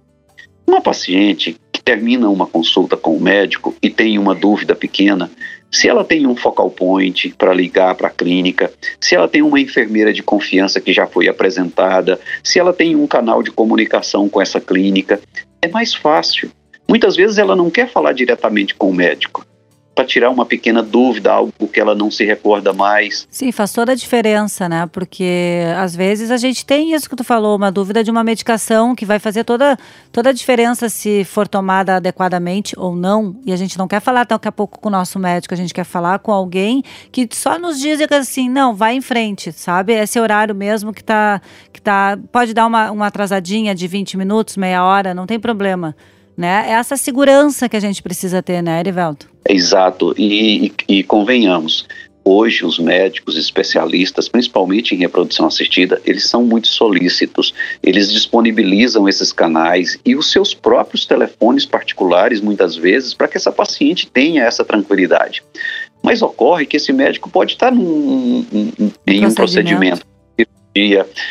uma 0.67 0.81
paciente 0.81 1.55
que 1.71 1.81
termina 1.81 2.27
uma 2.27 2.45
consulta 2.45 2.97
com 2.97 3.15
o 3.15 3.21
médico 3.21 3.73
e 3.81 3.89
tem 3.89 4.19
uma 4.19 4.35
dúvida 4.35 4.75
pequena, 4.75 5.31
se 5.71 5.87
ela 5.87 6.03
tem 6.03 6.27
um 6.27 6.35
focal 6.35 6.69
point 6.69 7.33
para 7.37 7.53
ligar 7.53 7.95
para 7.95 8.09
a 8.09 8.11
clínica, 8.11 8.69
se 8.99 9.15
ela 9.15 9.29
tem 9.29 9.41
uma 9.41 9.61
enfermeira 9.61 10.11
de 10.11 10.21
confiança 10.21 10.81
que 10.81 10.91
já 10.91 11.07
foi 11.07 11.29
apresentada, 11.29 12.19
se 12.43 12.59
ela 12.59 12.73
tem 12.73 12.97
um 12.97 13.07
canal 13.07 13.41
de 13.41 13.49
comunicação 13.49 14.27
com 14.27 14.41
essa 14.41 14.59
clínica, 14.59 15.21
é 15.61 15.69
mais 15.69 15.93
fácil. 15.93 16.51
Muitas 16.95 17.17
vezes 17.17 17.37
ela 17.37 17.57
não 17.57 17.69
quer 17.69 17.91
falar 17.91 18.13
diretamente 18.13 18.73
com 18.73 18.89
o 18.89 18.93
médico 18.93 19.45
para 19.93 20.05
tirar 20.05 20.29
uma 20.29 20.45
pequena 20.45 20.81
dúvida, 20.81 21.29
algo 21.29 21.67
que 21.67 21.77
ela 21.77 21.93
não 21.93 22.09
se 22.09 22.23
recorda 22.23 22.71
mais. 22.71 23.27
Sim, 23.29 23.51
faz 23.51 23.73
toda 23.73 23.91
a 23.91 23.95
diferença, 23.95 24.69
né? 24.69 24.87
Porque 24.89 25.63
às 25.77 25.93
vezes 25.93 26.31
a 26.31 26.37
gente 26.37 26.65
tem 26.65 26.93
isso 26.93 27.09
que 27.09 27.15
tu 27.17 27.23
falou, 27.25 27.57
uma 27.57 27.69
dúvida 27.69 28.01
de 28.01 28.09
uma 28.09 28.23
medicação 28.23 28.95
que 28.95 29.05
vai 29.05 29.19
fazer 29.19 29.43
toda, 29.43 29.77
toda 30.09 30.29
a 30.29 30.33
diferença 30.33 30.87
se 30.87 31.25
for 31.25 31.49
tomada 31.49 31.97
adequadamente 31.97 32.73
ou 32.79 32.95
não. 32.95 33.35
E 33.45 33.51
a 33.51 33.57
gente 33.57 33.77
não 33.77 33.89
quer 33.89 33.99
falar 33.99 34.23
daqui 34.23 34.47
a 34.47 34.51
pouco 34.51 34.79
com 34.79 34.87
o 34.87 34.91
nosso 34.91 35.19
médico, 35.19 35.53
a 35.53 35.57
gente 35.57 35.73
quer 35.73 35.85
falar 35.85 36.19
com 36.19 36.31
alguém 36.31 36.81
que 37.11 37.27
só 37.33 37.59
nos 37.59 37.77
diz 37.77 37.99
assim, 38.09 38.47
não, 38.47 38.73
vai 38.73 38.95
em 38.95 39.01
frente, 39.01 39.51
sabe? 39.51 39.91
Esse 39.91 40.17
horário 40.17 40.55
mesmo 40.55 40.93
que 40.93 41.03
tá, 41.03 41.41
que 41.73 41.81
tá 41.81 42.17
pode 42.31 42.53
dar 42.53 42.65
uma, 42.65 42.89
uma 42.89 43.07
atrasadinha 43.07 43.75
de 43.75 43.85
20 43.85 44.15
minutos, 44.15 44.55
meia 44.55 44.85
hora, 44.85 45.13
não 45.13 45.25
tem 45.25 45.37
problema 45.37 45.93
né? 46.37 46.65
É 46.67 46.73
essa 46.73 46.97
segurança 46.97 47.69
que 47.69 47.75
a 47.75 47.79
gente 47.79 48.01
precisa 48.01 48.41
ter, 48.41 48.61
né, 48.61 48.79
Erivelto? 48.79 49.29
Exato, 49.47 50.13
e, 50.17 50.67
e, 50.67 50.99
e 50.99 51.03
convenhamos, 51.03 51.85
hoje 52.25 52.65
os 52.65 52.79
médicos 52.79 53.37
especialistas, 53.37 54.27
principalmente 54.27 54.95
em 54.95 54.97
reprodução 54.97 55.45
assistida, 55.45 56.01
eles 56.03 56.27
são 56.27 56.43
muito 56.43 56.67
solícitos. 56.67 57.53
Eles 57.83 58.11
disponibilizam 58.11 59.07
esses 59.07 59.31
canais 59.31 59.99
e 60.03 60.15
os 60.15 60.31
seus 60.31 60.53
próprios 60.53 61.05
telefones 61.05 61.65
particulares, 61.65 62.41
muitas 62.41 62.75
vezes, 62.75 63.13
para 63.13 63.27
que 63.27 63.37
essa 63.37 63.51
paciente 63.51 64.07
tenha 64.07 64.43
essa 64.43 64.65
tranquilidade. 64.65 65.43
Mas 66.01 66.23
ocorre 66.23 66.65
que 66.65 66.77
esse 66.77 66.91
médico 66.91 67.29
pode 67.29 67.53
estar 67.53 67.71
num, 67.71 68.45
em 69.05 69.25
um 69.25 69.33
procedimento, 69.33 70.05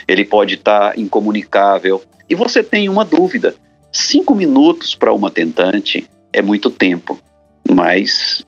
ele 0.06 0.24
pode 0.24 0.54
estar 0.54 0.96
incomunicável, 0.98 2.02
e 2.30 2.34
você 2.34 2.62
tem 2.62 2.88
uma 2.88 3.04
dúvida. 3.04 3.54
Cinco 3.94 4.34
minutos 4.34 4.96
para 4.96 5.12
uma 5.12 5.30
tentante 5.30 6.10
é 6.32 6.42
muito 6.42 6.68
tempo, 6.68 7.16
mas 7.70 8.44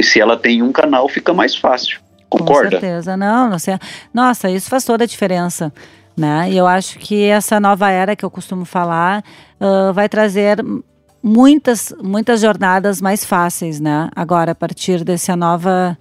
se 0.00 0.20
ela 0.20 0.36
tem 0.36 0.62
um 0.62 0.70
canal 0.70 1.08
fica 1.08 1.34
mais 1.34 1.56
fácil. 1.56 2.00
Concorda? 2.28 2.76
Com 2.76 2.80
certeza, 2.80 3.16
não, 3.16 3.50
não 3.50 3.58
sei. 3.58 3.76
Nossa, 4.14 4.48
isso 4.48 4.70
faz 4.70 4.84
toda 4.84 5.02
a 5.02 5.06
diferença. 5.06 5.72
Né? 6.16 6.50
E 6.50 6.56
eu 6.56 6.66
acho 6.66 6.98
que 7.00 7.24
essa 7.24 7.58
nova 7.58 7.90
era 7.90 8.14
que 8.14 8.24
eu 8.24 8.30
costumo 8.30 8.64
falar 8.64 9.24
uh, 9.60 9.92
vai 9.92 10.08
trazer 10.08 10.62
muitas, 11.20 11.92
muitas 12.00 12.40
jornadas 12.40 13.00
mais 13.00 13.24
fáceis, 13.24 13.80
né? 13.80 14.10
Agora, 14.14 14.52
a 14.52 14.54
partir 14.54 15.02
dessa 15.02 15.34
nova, 15.34 15.98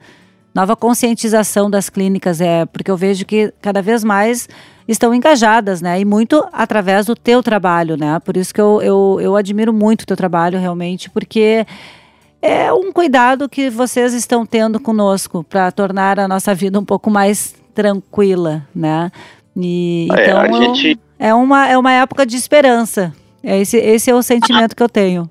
nova 0.53 0.75
conscientização 0.75 1.69
das 1.69 1.89
clínicas, 1.89 2.41
é 2.41 2.65
porque 2.65 2.91
eu 2.91 2.97
vejo 2.97 3.25
que 3.25 3.53
cada 3.61 3.81
vez 3.81 4.03
mais 4.03 4.47
estão 4.87 5.13
engajadas, 5.13 5.81
né? 5.81 5.99
E 5.99 6.05
muito 6.05 6.45
através 6.51 7.05
do 7.05 7.15
teu 7.15 7.41
trabalho, 7.41 7.95
né? 7.95 8.19
Por 8.19 8.35
isso 8.35 8.53
que 8.53 8.59
eu, 8.59 8.81
eu, 8.81 9.19
eu 9.21 9.35
admiro 9.35 9.73
muito 9.73 10.01
o 10.01 10.05
teu 10.05 10.17
trabalho, 10.17 10.59
realmente, 10.59 11.09
porque 11.09 11.65
é 12.41 12.73
um 12.73 12.91
cuidado 12.91 13.47
que 13.47 13.69
vocês 13.69 14.13
estão 14.13 14.45
tendo 14.45 14.79
conosco 14.79 15.43
para 15.43 15.71
tornar 15.71 16.19
a 16.19 16.27
nossa 16.27 16.53
vida 16.53 16.79
um 16.79 16.85
pouco 16.85 17.09
mais 17.09 17.55
tranquila, 17.73 18.67
né? 18.75 19.11
E, 19.55 20.07
é, 20.11 20.23
então, 20.23 20.73
gente... 20.73 20.99
é, 21.19 21.33
uma, 21.33 21.67
é 21.67 21.77
uma 21.77 21.91
época 21.91 22.25
de 22.25 22.35
esperança. 22.35 23.13
É 23.43 23.59
esse, 23.59 23.77
esse 23.77 24.09
é 24.09 24.15
o 24.15 24.23
sentimento 24.23 24.75
que 24.75 24.83
eu 24.83 24.89
tenho. 24.89 25.29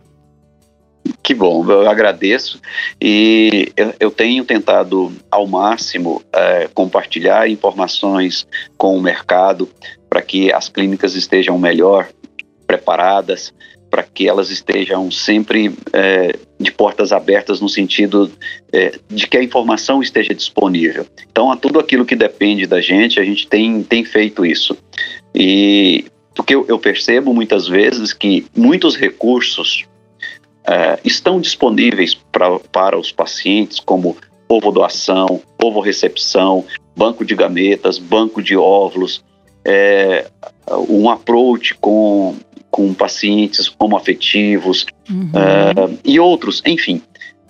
Que 1.23 1.35
bom, 1.35 1.65
eu 1.71 1.89
agradeço 1.89 2.61
e 3.01 3.73
eu, 3.77 3.95
eu 4.01 4.11
tenho 4.11 4.45
tentado 4.45 5.13
ao 5.31 5.47
máximo 5.47 6.23
é, 6.33 6.69
compartilhar 6.75 7.49
informações 7.49 8.47
com 8.77 8.97
o 8.97 9.03
mercado 9.03 9.69
para 10.09 10.21
que 10.21 10.53
as 10.53 10.69
clínicas 10.69 11.15
estejam 11.15 11.59
melhor 11.59 12.09
preparadas, 12.67 13.53
para 13.91 14.03
que 14.03 14.29
elas 14.29 14.51
estejam 14.51 15.11
sempre 15.11 15.75
é, 15.93 16.37
de 16.59 16.71
portas 16.71 17.13
abertas 17.13 17.61
no 17.61 17.69
sentido 17.69 18.31
é, 18.73 18.99
de 19.09 19.27
que 19.27 19.37
a 19.37 19.43
informação 19.43 20.01
esteja 20.01 20.33
disponível. 20.33 21.07
Então, 21.31 21.51
a 21.51 21.57
tudo 21.57 21.81
aquilo 21.81 22.05
que 22.05 22.15
depende 22.15 22.67
da 22.67 22.81
gente, 22.81 23.19
a 23.19 23.25
gente 23.25 23.49
tem, 23.49 23.83
tem 23.83 24.05
feito 24.05 24.47
isso. 24.47 24.77
E 25.35 26.05
o 26.39 26.43
que 26.43 26.55
eu, 26.55 26.65
eu 26.69 26.79
percebo 26.79 27.35
muitas 27.35 27.67
vezes 27.67 28.13
que 28.13 28.47
muitos 28.57 28.97
recursos 28.97 29.85
é, 30.67 30.99
estão 31.05 31.41
disponíveis 31.41 32.15
pra, 32.15 32.59
para 32.59 32.99
os 32.99 33.11
pacientes, 33.11 33.81
como 33.81 34.17
ovo 34.49 34.71
doação, 34.71 35.41
ovo 35.63 35.81
recepção, 35.81 36.65
banco 36.97 37.25
de 37.25 37.35
gametas, 37.35 37.99
banco 37.99 38.43
de 38.43 38.57
óvulos, 38.57 39.25
é, 39.65 40.27
um 40.89 41.09
approach 41.09 41.75
com, 41.75 42.37
com 42.71 42.93
pacientes 42.93 43.73
homoafetivos 43.79 44.87
uhum. 45.09 45.31
é, 45.35 45.99
e 46.05 46.19
outros, 46.19 46.63
enfim. 46.67 47.03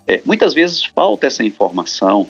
É, 0.07 0.21
muitas 0.25 0.53
vezes 0.53 0.83
falta 0.83 1.27
essa 1.27 1.43
informação 1.43 2.27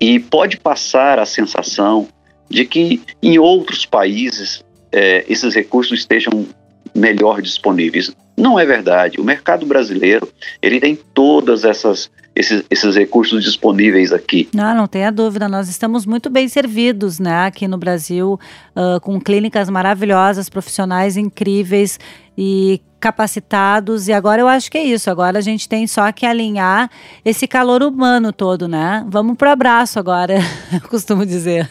e 0.00 0.18
pode 0.18 0.58
passar 0.58 1.18
a 1.18 1.26
sensação 1.26 2.08
de 2.48 2.64
que 2.64 3.02
em 3.22 3.38
outros 3.38 3.84
países 3.84 4.64
é, 4.90 5.24
esses 5.28 5.54
recursos 5.54 5.98
estejam 6.00 6.46
melhor 6.94 7.42
disponíveis. 7.42 8.14
Não 8.38 8.58
é 8.58 8.64
verdade. 8.64 9.20
O 9.20 9.24
mercado 9.24 9.66
brasileiro 9.66 10.28
ele 10.62 10.80
tem 10.80 10.96
todas 10.96 11.64
essas 11.64 12.10
esses, 12.38 12.64
esses 12.70 12.94
recursos 12.94 13.42
disponíveis 13.42 14.12
aqui. 14.12 14.48
Não, 14.54 14.74
não 14.74 14.86
tenha 14.86 15.10
dúvida. 15.10 15.48
Nós 15.48 15.68
estamos 15.68 16.06
muito 16.06 16.30
bem 16.30 16.46
servidos, 16.46 17.18
né, 17.18 17.46
aqui 17.46 17.66
no 17.66 17.76
Brasil, 17.76 18.38
uh, 18.76 19.00
com 19.00 19.20
clínicas 19.20 19.68
maravilhosas, 19.68 20.48
profissionais 20.48 21.16
incríveis 21.16 21.98
e 22.36 22.80
capacitados. 23.00 24.06
E 24.06 24.12
agora 24.12 24.40
eu 24.40 24.46
acho 24.46 24.70
que 24.70 24.78
é 24.78 24.84
isso. 24.84 25.10
Agora 25.10 25.38
a 25.38 25.42
gente 25.42 25.68
tem 25.68 25.86
só 25.88 26.10
que 26.12 26.24
alinhar 26.24 26.88
esse 27.24 27.48
calor 27.48 27.82
humano 27.82 28.32
todo, 28.32 28.68
né? 28.68 29.04
Vamos 29.08 29.36
para 29.36 29.48
o 29.48 29.52
abraço 29.52 29.98
agora, 29.98 30.34
eu 30.72 30.88
costumo 30.88 31.26
dizer. 31.26 31.68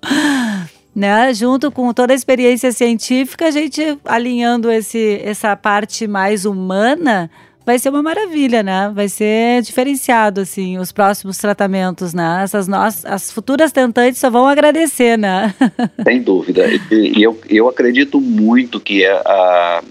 né? 0.94 1.32
Junto 1.32 1.70
com 1.70 1.92
toda 1.92 2.12
a 2.12 2.16
experiência 2.16 2.72
científica, 2.72 3.46
a 3.46 3.50
gente 3.50 3.98
alinhando 4.04 4.70
esse, 4.70 5.20
essa 5.24 5.56
parte 5.56 6.06
mais 6.06 6.44
humana, 6.44 7.30
vai 7.64 7.78
ser 7.78 7.90
uma 7.90 8.02
maravilha, 8.02 8.62
né? 8.62 8.90
Vai 8.94 9.08
ser 9.08 9.62
diferenciado, 9.62 10.40
assim, 10.40 10.78
os 10.78 10.90
próximos 10.90 11.38
tratamentos, 11.38 12.12
né? 12.12 12.40
Essas 12.42 12.66
nossas, 12.66 13.04
as 13.04 13.30
futuras 13.30 13.70
tentantes 13.72 14.18
só 14.18 14.30
vão 14.30 14.46
agradecer, 14.46 15.16
né? 15.16 15.54
Sem 16.02 16.22
dúvida. 16.22 16.66
E, 16.90 17.22
eu, 17.22 17.38
eu 17.48 17.68
acredito 17.68 18.20
muito 18.20 18.80
que 18.80 19.06
a, 19.06 19.82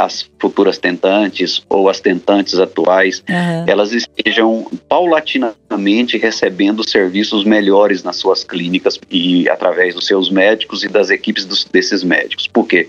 as 0.00 0.30
futuras 0.38 0.78
tentantes 0.78 1.62
ou 1.68 1.86
as 1.90 2.00
tentantes 2.00 2.58
atuais, 2.58 3.22
uhum. 3.28 3.64
elas 3.66 3.92
estejam 3.92 4.66
paulatinamente 4.88 6.16
recebendo 6.16 6.88
serviços 6.88 7.44
melhores 7.44 8.02
nas 8.02 8.16
suas 8.16 8.42
clínicas 8.42 8.98
e 9.10 9.46
através 9.50 9.94
dos 9.94 10.06
seus 10.06 10.30
médicos 10.30 10.82
e 10.82 10.88
das 10.88 11.10
equipes 11.10 11.44
dos, 11.44 11.66
desses 11.66 12.02
médicos. 12.02 12.46
Por 12.46 12.66
quê? 12.66 12.88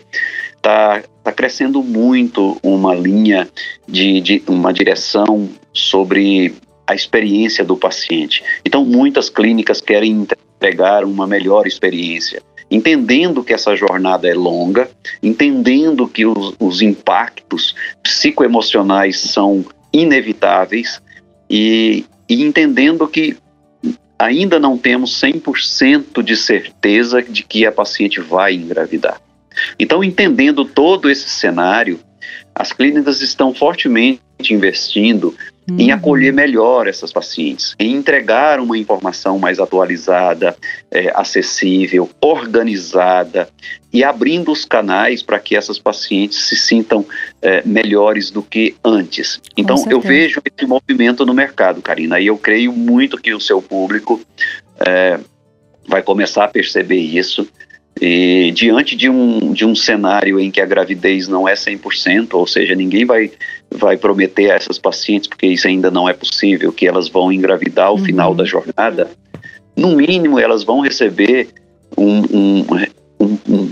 Está 0.56 1.04
tá 1.21 1.34
crescendo 1.34 1.84
muito 1.84 2.58
uma 2.63 2.95
linha 2.95 3.50
de, 3.86 4.21
de 4.21 4.43
uma 4.47 4.71
direção 4.71 5.50
sobre 5.74 6.54
a 6.88 6.95
experiência 6.95 7.65
do 7.65 7.76
paciente. 7.76 8.41
Então, 8.63 8.86
muitas 8.86 9.30
clínicas 9.30 9.82
querem 9.82 10.12
entregar 10.62 11.04
uma 11.04 11.28
melhor 11.28 11.67
experiência 11.67 12.41
entendendo 12.72 13.44
que 13.44 13.54
essa 13.54 13.76
jornada 13.76 14.28
é 14.30 14.34
longa, 14.34 14.90
entendendo 15.22 16.08
que 16.08 16.26
os, 16.26 16.56
os 16.58 16.82
impactos 16.82 17.76
psicoemocionais 18.02 19.20
são 19.20 19.66
inevitáveis 19.92 21.02
e, 21.50 22.06
e 22.30 22.42
entendendo 22.42 23.06
que 23.08 23.38
ainda 24.18 24.58
não 24.58 24.78
temos 24.78 25.20
100% 25.22 26.24
de 26.24 26.38
certeza 26.38 27.22
de 27.22 27.44
que 27.44 27.66
a 27.66 27.72
paciente 27.72 28.22
vai 28.22 28.54
engravidar. 28.54 29.20
Então, 29.78 30.02
entendendo 30.02 30.64
todo 30.64 31.10
esse 31.10 31.30
cenário, 31.30 32.00
as 32.56 32.72
clínicas 32.72 33.22
estão 33.22 33.54
fortemente 33.54 34.22
investindo 34.50 35.36
uhum. 35.69 35.78
em 35.80 35.91
acolher 35.91 36.34
melhor 36.34 36.88
essas 36.88 37.12
pacientes, 37.12 37.76
em 37.80 37.95
entregar 37.95 38.60
uma 38.60 38.78
informação 38.78 39.39
mais 39.39 39.60
atualizada, 39.60 40.56
é, 40.89 41.12
acessível, 41.15 42.10
organizada 42.21 43.50
e 43.93 44.04
abrindo 44.04 44.52
os 44.52 44.65
canais 44.65 45.21
para 45.21 45.39
que 45.39 45.56
essas 45.56 45.78
pacientes 45.78 46.47
se 46.47 46.56
sintam 46.56 47.06
é, 47.41 47.62
melhores 47.65 48.32
do 48.32 48.41
que 48.41 48.76
antes. 48.84 49.41
Então, 49.56 49.76
eu 49.89 50.00
vejo 50.00 50.41
esse 50.45 50.65
movimento 50.65 51.26
no 51.26 51.34
mercado, 51.34 51.82
Karina, 51.82 52.19
e 52.19 52.28
eu 52.28 52.38
creio 52.38 52.71
muito 52.71 53.17
que 53.17 53.34
o 53.34 53.39
seu 53.39 53.62
público 53.62 54.21
é, 54.86 55.19
vai 55.88 56.02
começar 56.02 56.45
a 56.45 56.47
perceber 56.47 57.00
isso. 57.00 57.47
E 58.00 58.52
diante 58.56 58.95
de 58.95 59.10
um, 59.10 59.54
de 59.54 59.65
um 59.65 59.76
cenário 59.76 60.39
em 60.39 60.50
que 60.50 60.62
a 60.62 60.65
gravidez 60.65 61.28
não 61.28 61.47
é 61.47 61.54
100%, 61.54 62.34
ou 62.34 62.47
seja, 62.47 62.74
ninguém 62.74 63.06
vai, 63.06 63.32
vai 63.74 63.98
prometer 63.98 64.52
a 64.52 64.56
essas 64.56 64.78
pacientes, 64.78 65.28
porque 65.28 65.48
isso 65.48 65.68
ainda 65.68 65.90
não 65.90 66.08
é 66.08 66.14
possível, 66.14 66.72
que 66.72 66.88
elas 66.88 67.08
vão 67.08 67.32
engravidar 67.32 67.88
ao 67.88 67.96
uhum. 67.96 68.06
final 68.06 68.36
da 68.36 68.46
jornada, 68.46 69.10
no 69.76 69.96
mínimo 69.96 70.40
elas 70.40 70.64
vão 70.64 70.82
receber 70.82 71.50
um, 71.98 72.20
um, 72.20 72.66
um, 73.20 73.38
um 73.50 73.72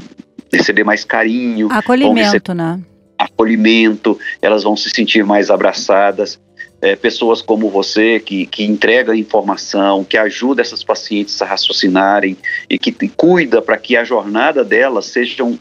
receber 0.52 0.84
mais 0.84 1.04
carinho. 1.04 1.68
Acolhimento, 1.72 2.54
né? 2.54 2.80
Acolhimento, 3.18 4.18
elas 4.42 4.64
vão 4.64 4.78
se 4.78 4.90
sentir 4.90 5.26
mais 5.26 5.50
abraçadas 5.50 6.40
é, 6.82 6.96
pessoas 6.96 7.42
como 7.42 7.70
você 7.70 8.20
que, 8.20 8.46
que 8.46 8.64
entrega 8.64 9.16
informação, 9.16 10.04
que 10.04 10.18
ajuda 10.18 10.62
essas 10.62 10.84
pacientes 10.84 11.42
a 11.42 11.46
raciocinarem 11.46 12.38
e 12.70 12.80
que 12.80 12.92
cuida 13.10 13.62
para 13.62 13.78
que 13.78 13.98
a 13.98 14.04
jornada 14.04 14.64
delas 14.64 15.06
seja 15.08 15.44
uh, 15.44 15.60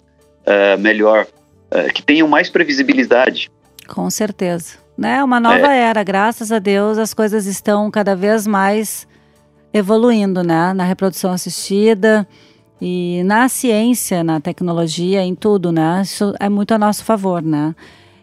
melhor, 0.79 1.27
uh, 1.73 1.93
que 1.93 2.03
tenham 2.03 2.29
mais 2.29 2.49
previsibilidade. 2.49 3.51
Com 3.89 4.09
certeza. 4.11 4.75
Né? 4.97 5.23
Uma 5.23 5.41
nova 5.41 5.73
é. 5.73 5.81
era, 5.83 6.03
graças 6.03 6.53
a 6.53 6.59
Deus, 6.59 6.99
as 6.99 7.15
coisas 7.15 7.47
estão 7.47 7.91
cada 7.91 8.15
vez 8.15 8.47
mais 8.47 9.07
evoluindo, 9.73 10.43
né? 10.43 10.73
Na 10.73 10.85
reprodução 10.85 11.33
assistida 11.33 12.27
e 12.81 13.23
na 13.25 13.49
ciência, 13.49 14.25
na 14.25 14.41
tecnologia, 14.41 15.23
em 15.23 15.35
tudo, 15.35 15.71
né? 15.71 16.03
Isso 16.03 16.35
é 16.41 16.49
muito 16.49 16.73
a 16.73 16.79
nosso 16.79 17.05
favor, 17.05 17.43
né? 17.43 17.75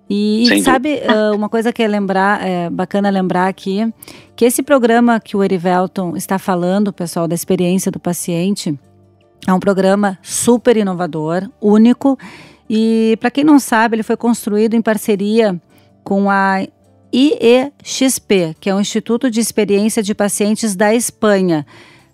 E, 0.10 0.44
e 0.44 0.62
sabe, 0.62 1.02
uh, 1.02 1.36
uma 1.36 1.50
coisa 1.50 1.74
que 1.74 1.82
é 1.82 1.88
lembrar, 1.88 2.46
é 2.46 2.70
bacana 2.70 3.10
lembrar 3.10 3.48
aqui, 3.48 3.92
que 4.36 4.46
esse 4.46 4.62
programa 4.62 5.20
que 5.20 5.36
o 5.36 5.44
Erivelton 5.44 6.16
está 6.16 6.38
falando, 6.38 6.94
pessoal, 6.94 7.28
da 7.28 7.34
experiência 7.34 7.92
do 7.92 8.00
paciente, 8.00 8.78
é 9.48 9.54
um 9.54 9.60
programa 9.60 10.18
super 10.22 10.78
inovador, 10.78 11.50
único, 11.60 12.18
e 12.70 13.18
para 13.20 13.32
quem 13.32 13.44
não 13.44 13.60
sabe, 13.60 13.96
ele 13.96 14.04
foi 14.04 14.18
construído 14.18 14.74
em 14.74 14.82
parceria 14.82 15.60
com 16.04 16.30
a 16.30 16.66
IEXP, 17.14 18.56
que 18.60 18.70
é 18.70 18.76
o 18.76 18.80
Instituto 18.80 19.30
de 19.32 19.40
Experiência 19.40 20.04
de 20.04 20.14
Pacientes 20.14 20.76
da 20.76 20.94
Espanha. 20.94 21.66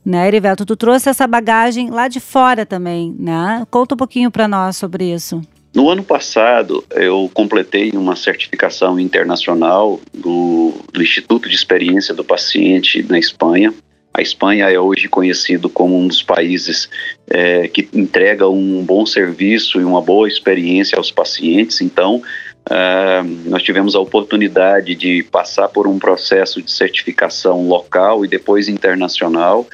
Né, 0.03 0.27
Erivelton, 0.27 0.65
tu 0.65 0.75
trouxe 0.75 1.09
essa 1.09 1.27
bagagem 1.27 1.91
lá 1.91 2.07
de 2.07 2.19
fora 2.19 2.65
também, 2.65 3.15
né? 3.19 3.65
Conta 3.69 3.93
um 3.93 3.97
pouquinho 3.97 4.31
para 4.31 4.47
nós 4.47 4.75
sobre 4.75 5.13
isso. 5.13 5.41
No 5.73 5.89
ano 5.89 6.03
passado, 6.03 6.83
eu 6.91 7.29
completei 7.33 7.91
uma 7.91 8.15
certificação 8.15 8.99
internacional 8.99 10.01
do, 10.13 10.73
do, 10.91 11.01
Instituto 11.01 11.47
de 11.47 11.55
Experiência 11.55 12.13
do 12.13 12.25
Paciente 12.25 13.03
na 13.03 13.17
Espanha. 13.17 13.73
A 14.13 14.21
Espanha 14.21 14.69
é 14.69 14.79
hoje 14.79 15.07
conhecido 15.07 15.69
como 15.69 15.97
um 15.97 16.07
dos 16.07 16.21
países 16.21 16.89
é, 17.29 17.67
que 17.67 17.87
entrega 17.93 18.47
um 18.49 18.83
bom 18.83 19.05
serviço 19.05 19.79
e 19.79 19.85
uma 19.85 20.01
boa 20.01 20.27
experiência 20.27 20.97
aos 20.97 21.09
pacientes. 21.09 21.79
Então, 21.79 22.21
uh, 22.69 23.49
nós 23.49 23.63
tivemos 23.63 23.95
a 23.95 23.99
oportunidade 23.99 24.95
de 24.95 25.23
passar 25.23 25.69
por 25.69 25.87
um 25.87 25.97
processo 25.97 26.61
de 26.61 26.71
certificação 26.71 27.67
local 27.67 28.25
e 28.25 28.27
depois 28.27 28.67
internacional 28.67 29.65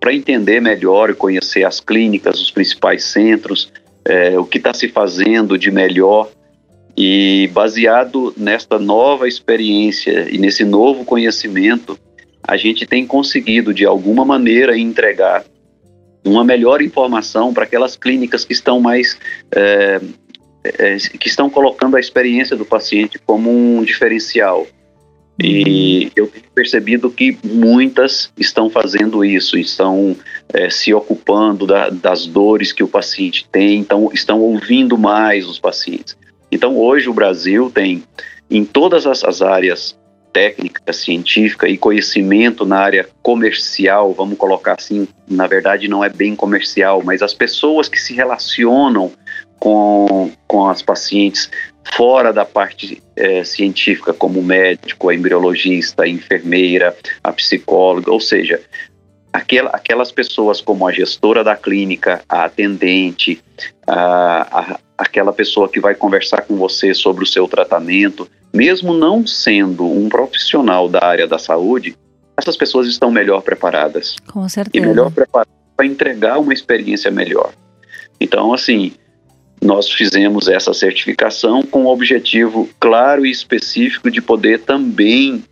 para 0.00 0.14
entender 0.14 0.60
melhor 0.60 1.10
e 1.10 1.14
conhecer 1.14 1.64
as 1.64 1.80
clínicas, 1.80 2.40
os 2.40 2.50
principais 2.50 3.04
centros, 3.04 3.72
é, 4.04 4.38
o 4.38 4.44
que 4.44 4.58
está 4.58 4.74
se 4.74 4.88
fazendo 4.88 5.58
de 5.58 5.70
melhor 5.70 6.30
e 6.96 7.50
baseado 7.52 8.32
nesta 8.36 8.78
nova 8.78 9.26
experiência 9.26 10.28
e 10.30 10.38
nesse 10.38 10.64
novo 10.64 11.04
conhecimento, 11.04 11.98
a 12.46 12.56
gente 12.56 12.86
tem 12.86 13.06
conseguido 13.06 13.72
de 13.72 13.84
alguma 13.84 14.24
maneira 14.24 14.76
entregar 14.76 15.44
uma 16.24 16.44
melhor 16.44 16.80
informação 16.80 17.52
para 17.52 17.64
aquelas 17.64 17.96
clínicas 17.96 18.44
que 18.44 18.52
estão 18.52 18.80
mais 18.80 19.18
é, 19.54 20.00
é, 20.64 20.96
que 20.96 21.28
estão 21.28 21.50
colocando 21.50 21.96
a 21.96 22.00
experiência 22.00 22.56
do 22.56 22.64
paciente 22.64 23.18
como 23.18 23.50
um 23.50 23.82
diferencial. 23.82 24.66
E 25.42 26.12
eu 26.14 26.28
tenho 26.28 26.44
percebido 26.54 27.10
que 27.10 27.36
muitas 27.44 28.32
estão 28.38 28.70
fazendo 28.70 29.24
isso, 29.24 29.58
estão 29.58 30.16
é, 30.52 30.70
se 30.70 30.94
ocupando 30.94 31.66
da, 31.66 31.90
das 31.90 32.24
dores 32.26 32.72
que 32.72 32.84
o 32.84 32.88
paciente 32.88 33.46
tem, 33.50 33.80
então 33.80 34.10
estão 34.14 34.40
ouvindo 34.40 34.96
mais 34.96 35.46
os 35.46 35.58
pacientes. 35.58 36.16
Então 36.52 36.78
hoje 36.78 37.08
o 37.08 37.14
Brasil 37.14 37.70
tem 37.70 38.04
em 38.48 38.64
todas 38.64 39.06
as 39.06 39.42
áreas 39.42 39.96
técnica, 40.34 40.92
científica 40.92 41.68
e 41.68 41.78
conhecimento 41.78 42.66
na 42.66 42.80
área 42.80 43.08
comercial, 43.22 44.12
vamos 44.12 44.36
colocar 44.36 44.74
assim, 44.76 45.06
na 45.28 45.46
verdade 45.46 45.86
não 45.86 46.02
é 46.02 46.08
bem 46.08 46.34
comercial, 46.34 47.02
mas 47.04 47.22
as 47.22 47.32
pessoas 47.32 47.88
que 47.88 48.00
se 48.00 48.12
relacionam 48.12 49.12
com, 49.60 50.32
com 50.48 50.68
as 50.68 50.82
pacientes 50.82 51.48
fora 51.94 52.32
da 52.32 52.44
parte 52.44 53.00
é, 53.14 53.44
científica, 53.44 54.12
como 54.12 54.42
médico, 54.42 55.08
a 55.08 55.14
embriologista, 55.14 56.02
a 56.02 56.08
enfermeira, 56.08 56.96
a 57.22 57.32
psicóloga, 57.32 58.10
ou 58.10 58.18
seja, 58.18 58.60
aquela, 59.32 59.70
aquelas 59.70 60.10
pessoas 60.10 60.60
como 60.60 60.88
a 60.88 60.92
gestora 60.92 61.44
da 61.44 61.54
clínica, 61.54 62.22
a 62.28 62.44
atendente, 62.44 63.40
a, 63.86 64.74
a, 64.74 64.80
aquela 64.98 65.32
pessoa 65.32 65.68
que 65.68 65.78
vai 65.78 65.94
conversar 65.94 66.42
com 66.42 66.56
você 66.56 66.92
sobre 66.92 67.22
o 67.22 67.26
seu 67.26 67.46
tratamento, 67.46 68.28
mesmo 68.54 68.94
não 68.94 69.26
sendo 69.26 69.84
um 69.84 70.08
profissional 70.08 70.88
da 70.88 71.04
área 71.04 71.26
da 71.26 71.38
saúde, 71.38 71.96
essas 72.36 72.56
pessoas 72.56 72.86
estão 72.86 73.10
melhor 73.10 73.42
preparadas. 73.42 74.14
Com 74.32 74.48
certeza. 74.48 74.84
E 74.84 74.88
melhor 74.88 75.10
preparadas 75.10 75.52
para 75.76 75.86
entregar 75.86 76.38
uma 76.38 76.52
experiência 76.52 77.10
melhor. 77.10 77.52
Então, 78.20 78.54
assim, 78.54 78.92
nós 79.60 79.90
fizemos 79.90 80.46
essa 80.46 80.72
certificação 80.72 81.62
com 81.62 81.84
o 81.84 81.92
objetivo 81.92 82.68
claro 82.78 83.26
e 83.26 83.30
específico 83.30 84.10
de 84.10 84.22
poder 84.22 84.60
também 84.60 85.42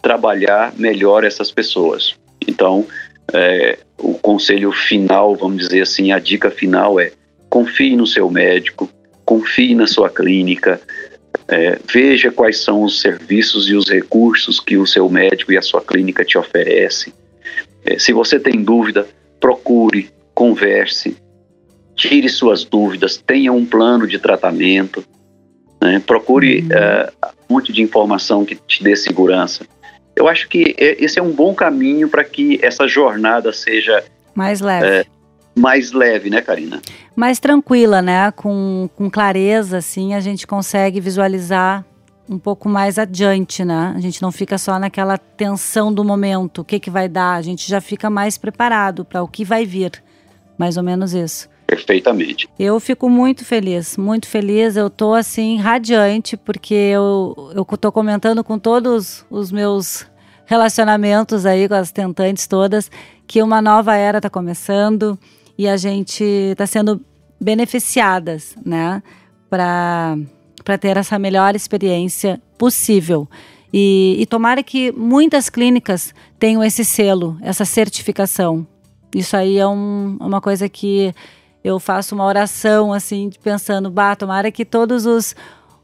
trabalhar 0.00 0.72
melhor 0.76 1.24
essas 1.24 1.50
pessoas. 1.50 2.14
Então, 2.46 2.86
é, 3.32 3.78
o 3.98 4.14
conselho 4.14 4.70
final, 4.70 5.34
vamos 5.34 5.58
dizer 5.58 5.82
assim, 5.82 6.12
a 6.12 6.18
dica 6.20 6.50
final 6.50 7.00
é 7.00 7.10
confie 7.50 7.96
no 7.96 8.06
seu 8.06 8.30
médico, 8.30 8.88
confie 9.24 9.74
na 9.74 9.86
sua 9.86 10.08
clínica, 10.08 10.80
é, 11.48 11.78
veja 11.90 12.30
quais 12.30 12.62
são 12.62 12.82
os 12.82 13.00
serviços 13.00 13.68
e 13.70 13.74
os 13.74 13.88
recursos 13.88 14.60
que 14.60 14.76
o 14.76 14.86
seu 14.86 15.08
médico 15.08 15.52
e 15.52 15.56
a 15.56 15.62
sua 15.62 15.80
clínica 15.80 16.24
te 16.24 16.36
oferecem. 16.36 17.12
É, 17.84 17.98
se 17.98 18.12
você 18.12 18.38
tem 18.38 18.62
dúvida, 18.62 19.06
procure, 19.40 20.10
converse, 20.34 21.16
tire 21.96 22.28
suas 22.28 22.64
dúvidas, 22.64 23.16
tenha 23.16 23.52
um 23.52 23.64
plano 23.64 24.06
de 24.06 24.18
tratamento, 24.18 25.02
né? 25.80 26.02
procure 26.06 26.60
uhum. 26.60 26.66
uh, 26.68 27.28
um 27.48 27.54
monte 27.54 27.72
de 27.72 27.82
informação 27.82 28.44
que 28.44 28.54
te 28.54 28.84
dê 28.84 28.94
segurança. 28.94 29.66
Eu 30.14 30.28
acho 30.28 30.48
que 30.48 30.74
esse 30.78 31.18
é 31.18 31.22
um 31.22 31.32
bom 31.32 31.54
caminho 31.54 32.08
para 32.08 32.24
que 32.24 32.58
essa 32.60 32.86
jornada 32.86 33.52
seja 33.52 34.04
mais 34.34 34.60
leve. 34.60 35.00
Uh, 35.00 35.17
mais 35.58 35.92
leve, 35.92 36.30
né, 36.30 36.40
Karina? 36.40 36.80
Mais 37.14 37.38
tranquila, 37.38 38.00
né? 38.00 38.30
Com, 38.30 38.88
com 38.96 39.10
clareza, 39.10 39.78
assim, 39.78 40.14
a 40.14 40.20
gente 40.20 40.46
consegue 40.46 41.00
visualizar 41.00 41.84
um 42.28 42.38
pouco 42.38 42.68
mais 42.68 42.98
adiante, 42.98 43.64
né? 43.64 43.92
A 43.96 44.00
gente 44.00 44.20
não 44.22 44.30
fica 44.30 44.58
só 44.58 44.78
naquela 44.78 45.18
tensão 45.18 45.92
do 45.92 46.04
momento, 46.04 46.60
o 46.60 46.64
que, 46.64 46.78
que 46.78 46.90
vai 46.90 47.08
dar, 47.08 47.34
a 47.34 47.42
gente 47.42 47.68
já 47.68 47.80
fica 47.80 48.08
mais 48.10 48.36
preparado 48.36 49.04
para 49.04 49.22
o 49.22 49.28
que 49.28 49.44
vai 49.44 49.64
vir. 49.64 49.92
Mais 50.58 50.76
ou 50.76 50.82
menos 50.82 51.14
isso 51.14 51.48
perfeitamente. 51.68 52.48
Eu 52.58 52.80
fico 52.80 53.10
muito 53.10 53.44
feliz, 53.44 53.98
muito 53.98 54.26
feliz. 54.26 54.74
Eu 54.74 54.88
tô 54.88 55.12
assim 55.12 55.58
radiante 55.58 56.34
porque 56.34 56.72
eu 56.72 57.52
eu 57.54 57.64
tô 57.76 57.92
comentando 57.92 58.42
com 58.42 58.58
todos 58.58 59.24
os 59.30 59.52
meus 59.52 60.06
relacionamentos 60.46 61.44
aí 61.44 61.68
com 61.68 61.74
as 61.74 61.92
tentantes 61.92 62.46
todas 62.46 62.90
que 63.26 63.42
uma 63.42 63.60
nova 63.60 63.94
era 63.94 64.16
está 64.16 64.30
começando 64.30 65.18
e 65.58 65.66
a 65.66 65.76
gente 65.76 66.22
está 66.22 66.66
sendo 66.66 67.04
beneficiadas, 67.40 68.54
né, 68.64 69.02
para 69.50 70.16
ter 70.80 70.96
essa 70.96 71.18
melhor 71.18 71.56
experiência 71.56 72.40
possível. 72.56 73.28
E, 73.72 74.16
e 74.18 74.26
tomara 74.26 74.62
que 74.62 74.92
muitas 74.92 75.50
clínicas 75.50 76.14
tenham 76.38 76.62
esse 76.62 76.84
selo, 76.84 77.36
essa 77.42 77.64
certificação. 77.64 78.66
Isso 79.14 79.36
aí 79.36 79.58
é 79.58 79.66
um, 79.66 80.16
uma 80.20 80.40
coisa 80.40 80.68
que 80.68 81.12
eu 81.62 81.78
faço 81.80 82.14
uma 82.14 82.24
oração, 82.24 82.92
assim, 82.92 83.30
pensando, 83.42 83.90
bah, 83.90 84.16
tomara 84.16 84.50
que 84.50 84.64
todos 84.64 85.06
os, 85.06 85.34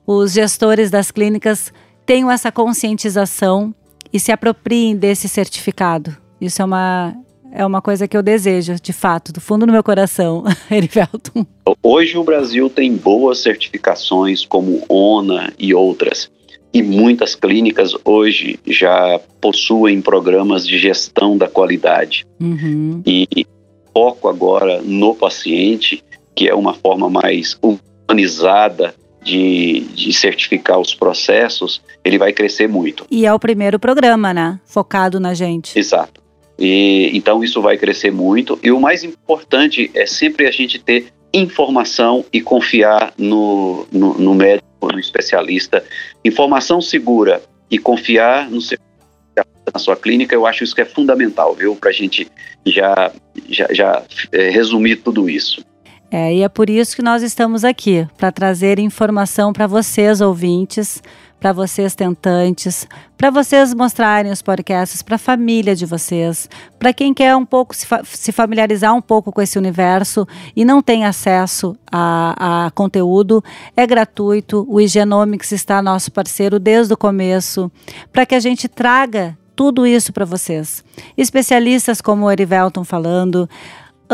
os 0.07 0.33
gestores 0.33 0.91
das 0.91 1.11
clínicas 1.11 1.73
tenham 2.07 2.31
essa 2.31 2.53
conscientização 2.53 3.75
e 4.13 4.21
se 4.21 4.31
apropriem 4.31 4.97
desse 4.97 5.29
certificado. 5.29 6.17
Isso 6.41 6.63
é 6.63 6.65
uma, 6.65 7.15
é 7.55 7.65
uma 7.65 7.81
coisa 7.81 8.09
que 8.09 8.17
eu 8.17 8.23
desejo, 8.23 8.75
de 8.83 8.93
fato, 8.93 9.33
do 9.33 9.41
fundo 9.41 9.65
do 9.65 9.73
meu 9.73 9.83
coração, 9.83 10.43
Erivelton. 10.69 11.47
Hoje 11.81 12.19
o 12.19 12.25
Brasil 12.25 12.69
tem 12.69 12.97
boas 12.97 13.39
certificações 13.39 14.45
como 14.45 14.83
ONA 14.89 15.53
e 15.57 15.73
outras. 15.73 16.29
E 16.73 16.83
muitas 16.83 17.37
clínicas 17.37 17.95
hoje 18.05 18.59
já 18.67 19.21
possuem 19.41 20.03
programas 20.03 20.67
de 20.67 20.77
gestão 20.77 21.39
da 21.39 21.47
qualidade. 21.47 22.27
Uhum. 22.41 23.01
E 23.07 23.47
foco 23.93 24.29
agora 24.29 24.83
no 24.83 25.15
paciente, 25.15 26.03
que 26.35 26.49
é 26.49 26.55
uma 26.55 26.75
forma 26.75 27.09
mais 27.09 27.57
humanizada 27.63 28.93
de, 29.23 29.87
de, 29.95 30.13
certificar 30.13 30.81
os 30.81 30.93
processos, 30.93 31.81
ele 32.05 32.19
vai 32.19 32.33
crescer 32.33 32.69
muito. 32.69 33.07
E 33.09 33.25
é 33.25 33.33
o 33.33 33.39
primeiro 33.39 33.79
programa, 33.79 34.35
né? 34.35 34.61
Focado 34.67 35.21
na 35.21 35.33
gente. 35.33 35.79
Exato. 35.79 36.24
E, 36.59 37.11
então 37.15 37.43
isso 37.43 37.61
vai 37.61 37.77
crescer 37.77 38.13
muito. 38.13 38.59
E 38.63 38.71
o 38.71 38.81
mais 38.81 39.05
importante 39.05 39.91
é 39.95 40.07
sempre 40.07 40.47
a 40.47 40.51
gente 40.51 40.79
ter 40.79 41.13
informação 41.33 42.25
e 42.33 42.41
confiar 42.41 43.13
no, 43.19 43.87
no, 43.91 44.15
no 44.15 44.35
médico, 44.35 44.93
no 44.93 44.99
especialista. 44.99 45.85
Informação 46.25 46.81
segura 46.81 47.43
e 47.71 47.79
confiar 47.79 48.51
no 48.51 48.61
seu 48.61 48.79
na 49.73 49.81
sua 49.81 49.97
clínica, 49.97 50.35
eu 50.35 50.47
acho 50.47 50.63
isso 50.63 50.75
que 50.75 50.83
é 50.83 50.85
fundamental, 50.85 51.55
viu? 51.55 51.75
Para 51.75 51.91
a 51.91 51.93
gente 51.93 52.31
já, 52.65 53.11
já, 53.49 53.67
já 53.73 54.03
é, 54.31 54.51
resumir 54.51 54.97
tudo 54.97 55.29
isso. 55.29 55.65
É, 56.11 56.33
e 56.33 56.43
é 56.43 56.49
por 56.49 56.71
isso 56.71 56.95
que 56.95 57.03
nós 57.03 57.23
estamos 57.23 57.65
aqui, 57.65 58.07
para 58.17 58.31
trazer 58.31 58.79
informação 58.79 59.53
para 59.53 59.67
vocês, 59.67 60.21
ouvintes, 60.21 61.03
para 61.45 61.53
vocês 61.53 61.95
tentantes, 61.95 62.89
para 63.19 63.29
vocês 63.29 63.75
mostrarem 63.75 64.33
os 64.33 64.41
podcasts 64.41 65.03
para 65.03 65.17
a 65.17 65.19
família 65.19 65.77
de 65.77 65.85
vocês, 65.85 66.49
para 66.79 66.91
quem 66.91 67.13
quer 67.13 67.37
um 67.37 67.45
pouco 67.45 67.77
se, 67.77 67.85
fa 67.85 68.01
se, 68.03 68.33
familiarizar 68.33 68.95
um 68.95 69.03
pouco 69.03 69.31
com 69.31 69.43
esse 69.43 69.59
universo 69.59 70.27
e 70.57 70.65
não 70.65 70.81
tem 70.81 71.05
acesso 71.05 71.77
a, 71.93 72.65
a 72.65 72.71
conteúdo, 72.71 73.45
é 73.77 73.87
gratuito. 73.87 74.65
O 74.67 74.81
Igenomics 74.81 75.53
está 75.53 75.83
nosso 75.83 76.11
parceiro 76.11 76.59
desde 76.59 76.95
o 76.95 76.97
começo, 76.97 77.71
para 78.11 78.25
que 78.25 78.35
a 78.35 78.41
gente 78.41 78.67
traga 78.67 79.37
tudo 79.55 79.87
isso 79.87 80.15
para 80.15 80.25
vocês. 80.25 80.83
Especialistas 81.15 82.01
como 82.01 82.25
o 82.25 82.31
Erivelton 82.31 82.85
falando, 82.85 83.47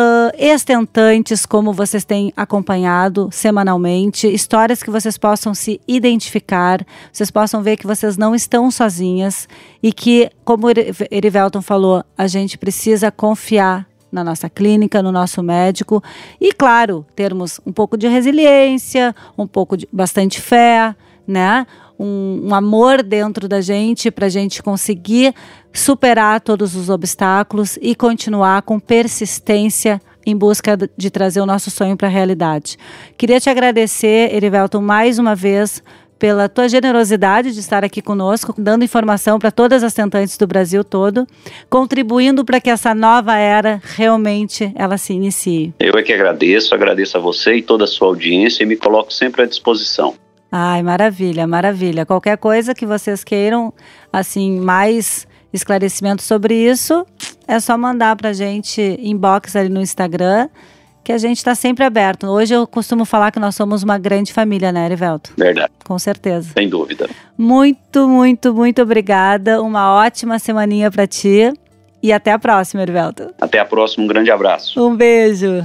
uh, 0.01 0.33
estentantes, 0.39 1.45
como 1.45 1.73
vocês 1.73 2.05
têm 2.05 2.33
acompanhado 2.37 3.29
semanalmente, 3.31 4.27
histórias 4.27 4.83
que 4.83 4.91
vocês 4.91 5.19
possam 5.19 5.55
se 5.55 5.81
identificar, 5.87 6.85
vocês 7.13 7.31
possam 7.31 7.63
ver 7.63 7.77
que 7.77 7.87
vocês 7.87 8.17
não 8.17 8.35
estão 8.35 8.71
sozinhas 8.71 9.49
e 9.83 9.93
que, 9.93 10.31
como 10.45 10.67
Erivelton 11.11 11.63
falou, 11.63 12.05
a 12.17 12.27
gente 12.27 12.57
precisa 12.57 13.11
confiar 13.11 13.87
na 14.11 14.25
nossa 14.25 14.49
clínica, 14.51 15.03
no 15.03 15.13
nosso 15.13 15.43
médico 15.43 16.03
e, 16.41 16.53
claro, 16.53 17.07
termos 17.15 17.61
um 17.65 17.73
pouco 17.73 17.97
de 17.97 18.09
resiliência, 18.09 19.15
um 19.39 19.47
pouco 19.47 19.77
de 19.77 19.89
bastante 19.93 20.41
fé, 20.41 20.95
né? 21.27 21.67
Um, 22.01 22.49
um 22.49 22.55
amor 22.55 23.03
dentro 23.03 23.47
da 23.47 23.61
gente 23.61 24.11
para 24.11 24.27
a 24.27 24.31
gente 24.31 24.63
conseguir 24.63 25.35
superar 25.71 26.41
todos 26.41 26.75
os 26.75 26.89
obstáculos 26.89 27.79
e 27.83 27.95
continuar 27.95 28.63
com 28.63 28.81
persistência 28.81 30.01
em 30.25 30.35
busca 30.35 30.79
de 30.97 31.11
trazer 31.11 31.41
o 31.41 31.47
nosso 31.47 31.71
sonho 31.71 31.97
para 31.97 32.09
a 32.09 32.11
realidade. 32.11 32.79
Queria 33.19 33.39
te 33.39 33.51
agradecer, 33.51 34.35
Erivelton, 34.35 34.81
mais 34.81 35.19
uma 35.19 35.35
vez 35.35 35.83
pela 36.19 36.51
tua 36.51 36.69
generosidade 36.69 37.53
de 37.53 37.61
estar 37.61 37.83
aqui 37.83 38.03
conosco, 38.03 38.55
dando 38.57 38.85
informação 38.85 39.39
para 39.39 39.51
todas 39.51 39.83
as 39.83 39.95
tentantes 39.95 40.37
do 40.37 40.47
Brasil 40.47 40.85
todo, 40.85 41.27
contribuindo 41.71 42.45
para 42.45 42.61
que 42.61 42.69
essa 42.69 42.95
nova 42.95 43.37
era 43.37 43.81
realmente 43.97 44.71
ela 44.75 44.99
se 44.99 45.15
inicie. 45.15 45.73
Eu 45.81 45.95
é 45.99 46.03
que 46.03 46.13
agradeço, 46.13 46.75
agradeço 46.75 47.17
a 47.17 47.21
você 47.21 47.57
e 47.57 47.63
toda 47.63 47.85
a 47.85 47.87
sua 47.87 48.09
audiência 48.09 48.63
e 48.63 48.67
me 48.67 48.77
coloco 48.77 49.11
sempre 49.11 49.43
à 49.43 49.47
disposição. 49.47 50.15
Ai, 50.51 50.83
maravilha, 50.83 51.47
maravilha. 51.47 52.05
Qualquer 52.05 52.37
coisa 52.37 52.75
que 52.75 52.85
vocês 52.85 53.23
queiram, 53.23 53.73
assim, 54.13 54.59
mais 54.59 55.27
esclarecimento 55.53 56.23
sobre 56.23 56.55
isso, 56.55 57.07
é 57.47 57.61
só 57.61 57.77
mandar 57.77 58.17
pra 58.17 58.33
gente 58.33 58.97
inbox 59.01 59.55
ali 59.57 59.69
no 59.69 59.81
Instagram, 59.81 60.49
que 61.03 61.13
a 61.13 61.19
gente 61.19 61.39
está 61.39 61.55
sempre 61.55 61.85
aberto. 61.85 62.27
Hoje 62.27 62.55
eu 62.55 62.67
costumo 62.67 63.05
falar 63.05 63.31
que 63.31 63.39
nós 63.39 63.55
somos 63.55 63.83
uma 63.83 63.99
grande 63.99 64.33
família, 64.33 64.71
né, 64.71 64.87
Erivelto? 64.87 65.33
Verdade. 65.37 65.73
Com 65.85 65.99
certeza. 65.99 66.51
Sem 66.53 66.69
dúvida. 66.69 67.09
Muito, 67.37 68.09
muito, 68.09 68.55
muito 68.55 68.83
obrigada. 68.83 69.63
Uma 69.63 69.95
ótima 69.95 70.39
semaninha 70.39 70.91
para 70.91 71.07
ti. 71.07 71.53
E 72.03 72.13
até 72.13 72.33
a 72.33 72.39
próxima, 72.39 72.83
Erivelto. 72.83 73.35
Até 73.41 73.59
a 73.59 73.65
próxima, 73.65 74.05
um 74.05 74.07
grande 74.07 74.31
abraço. 74.31 74.85
Um 74.85 74.97
beijo. 74.97 75.65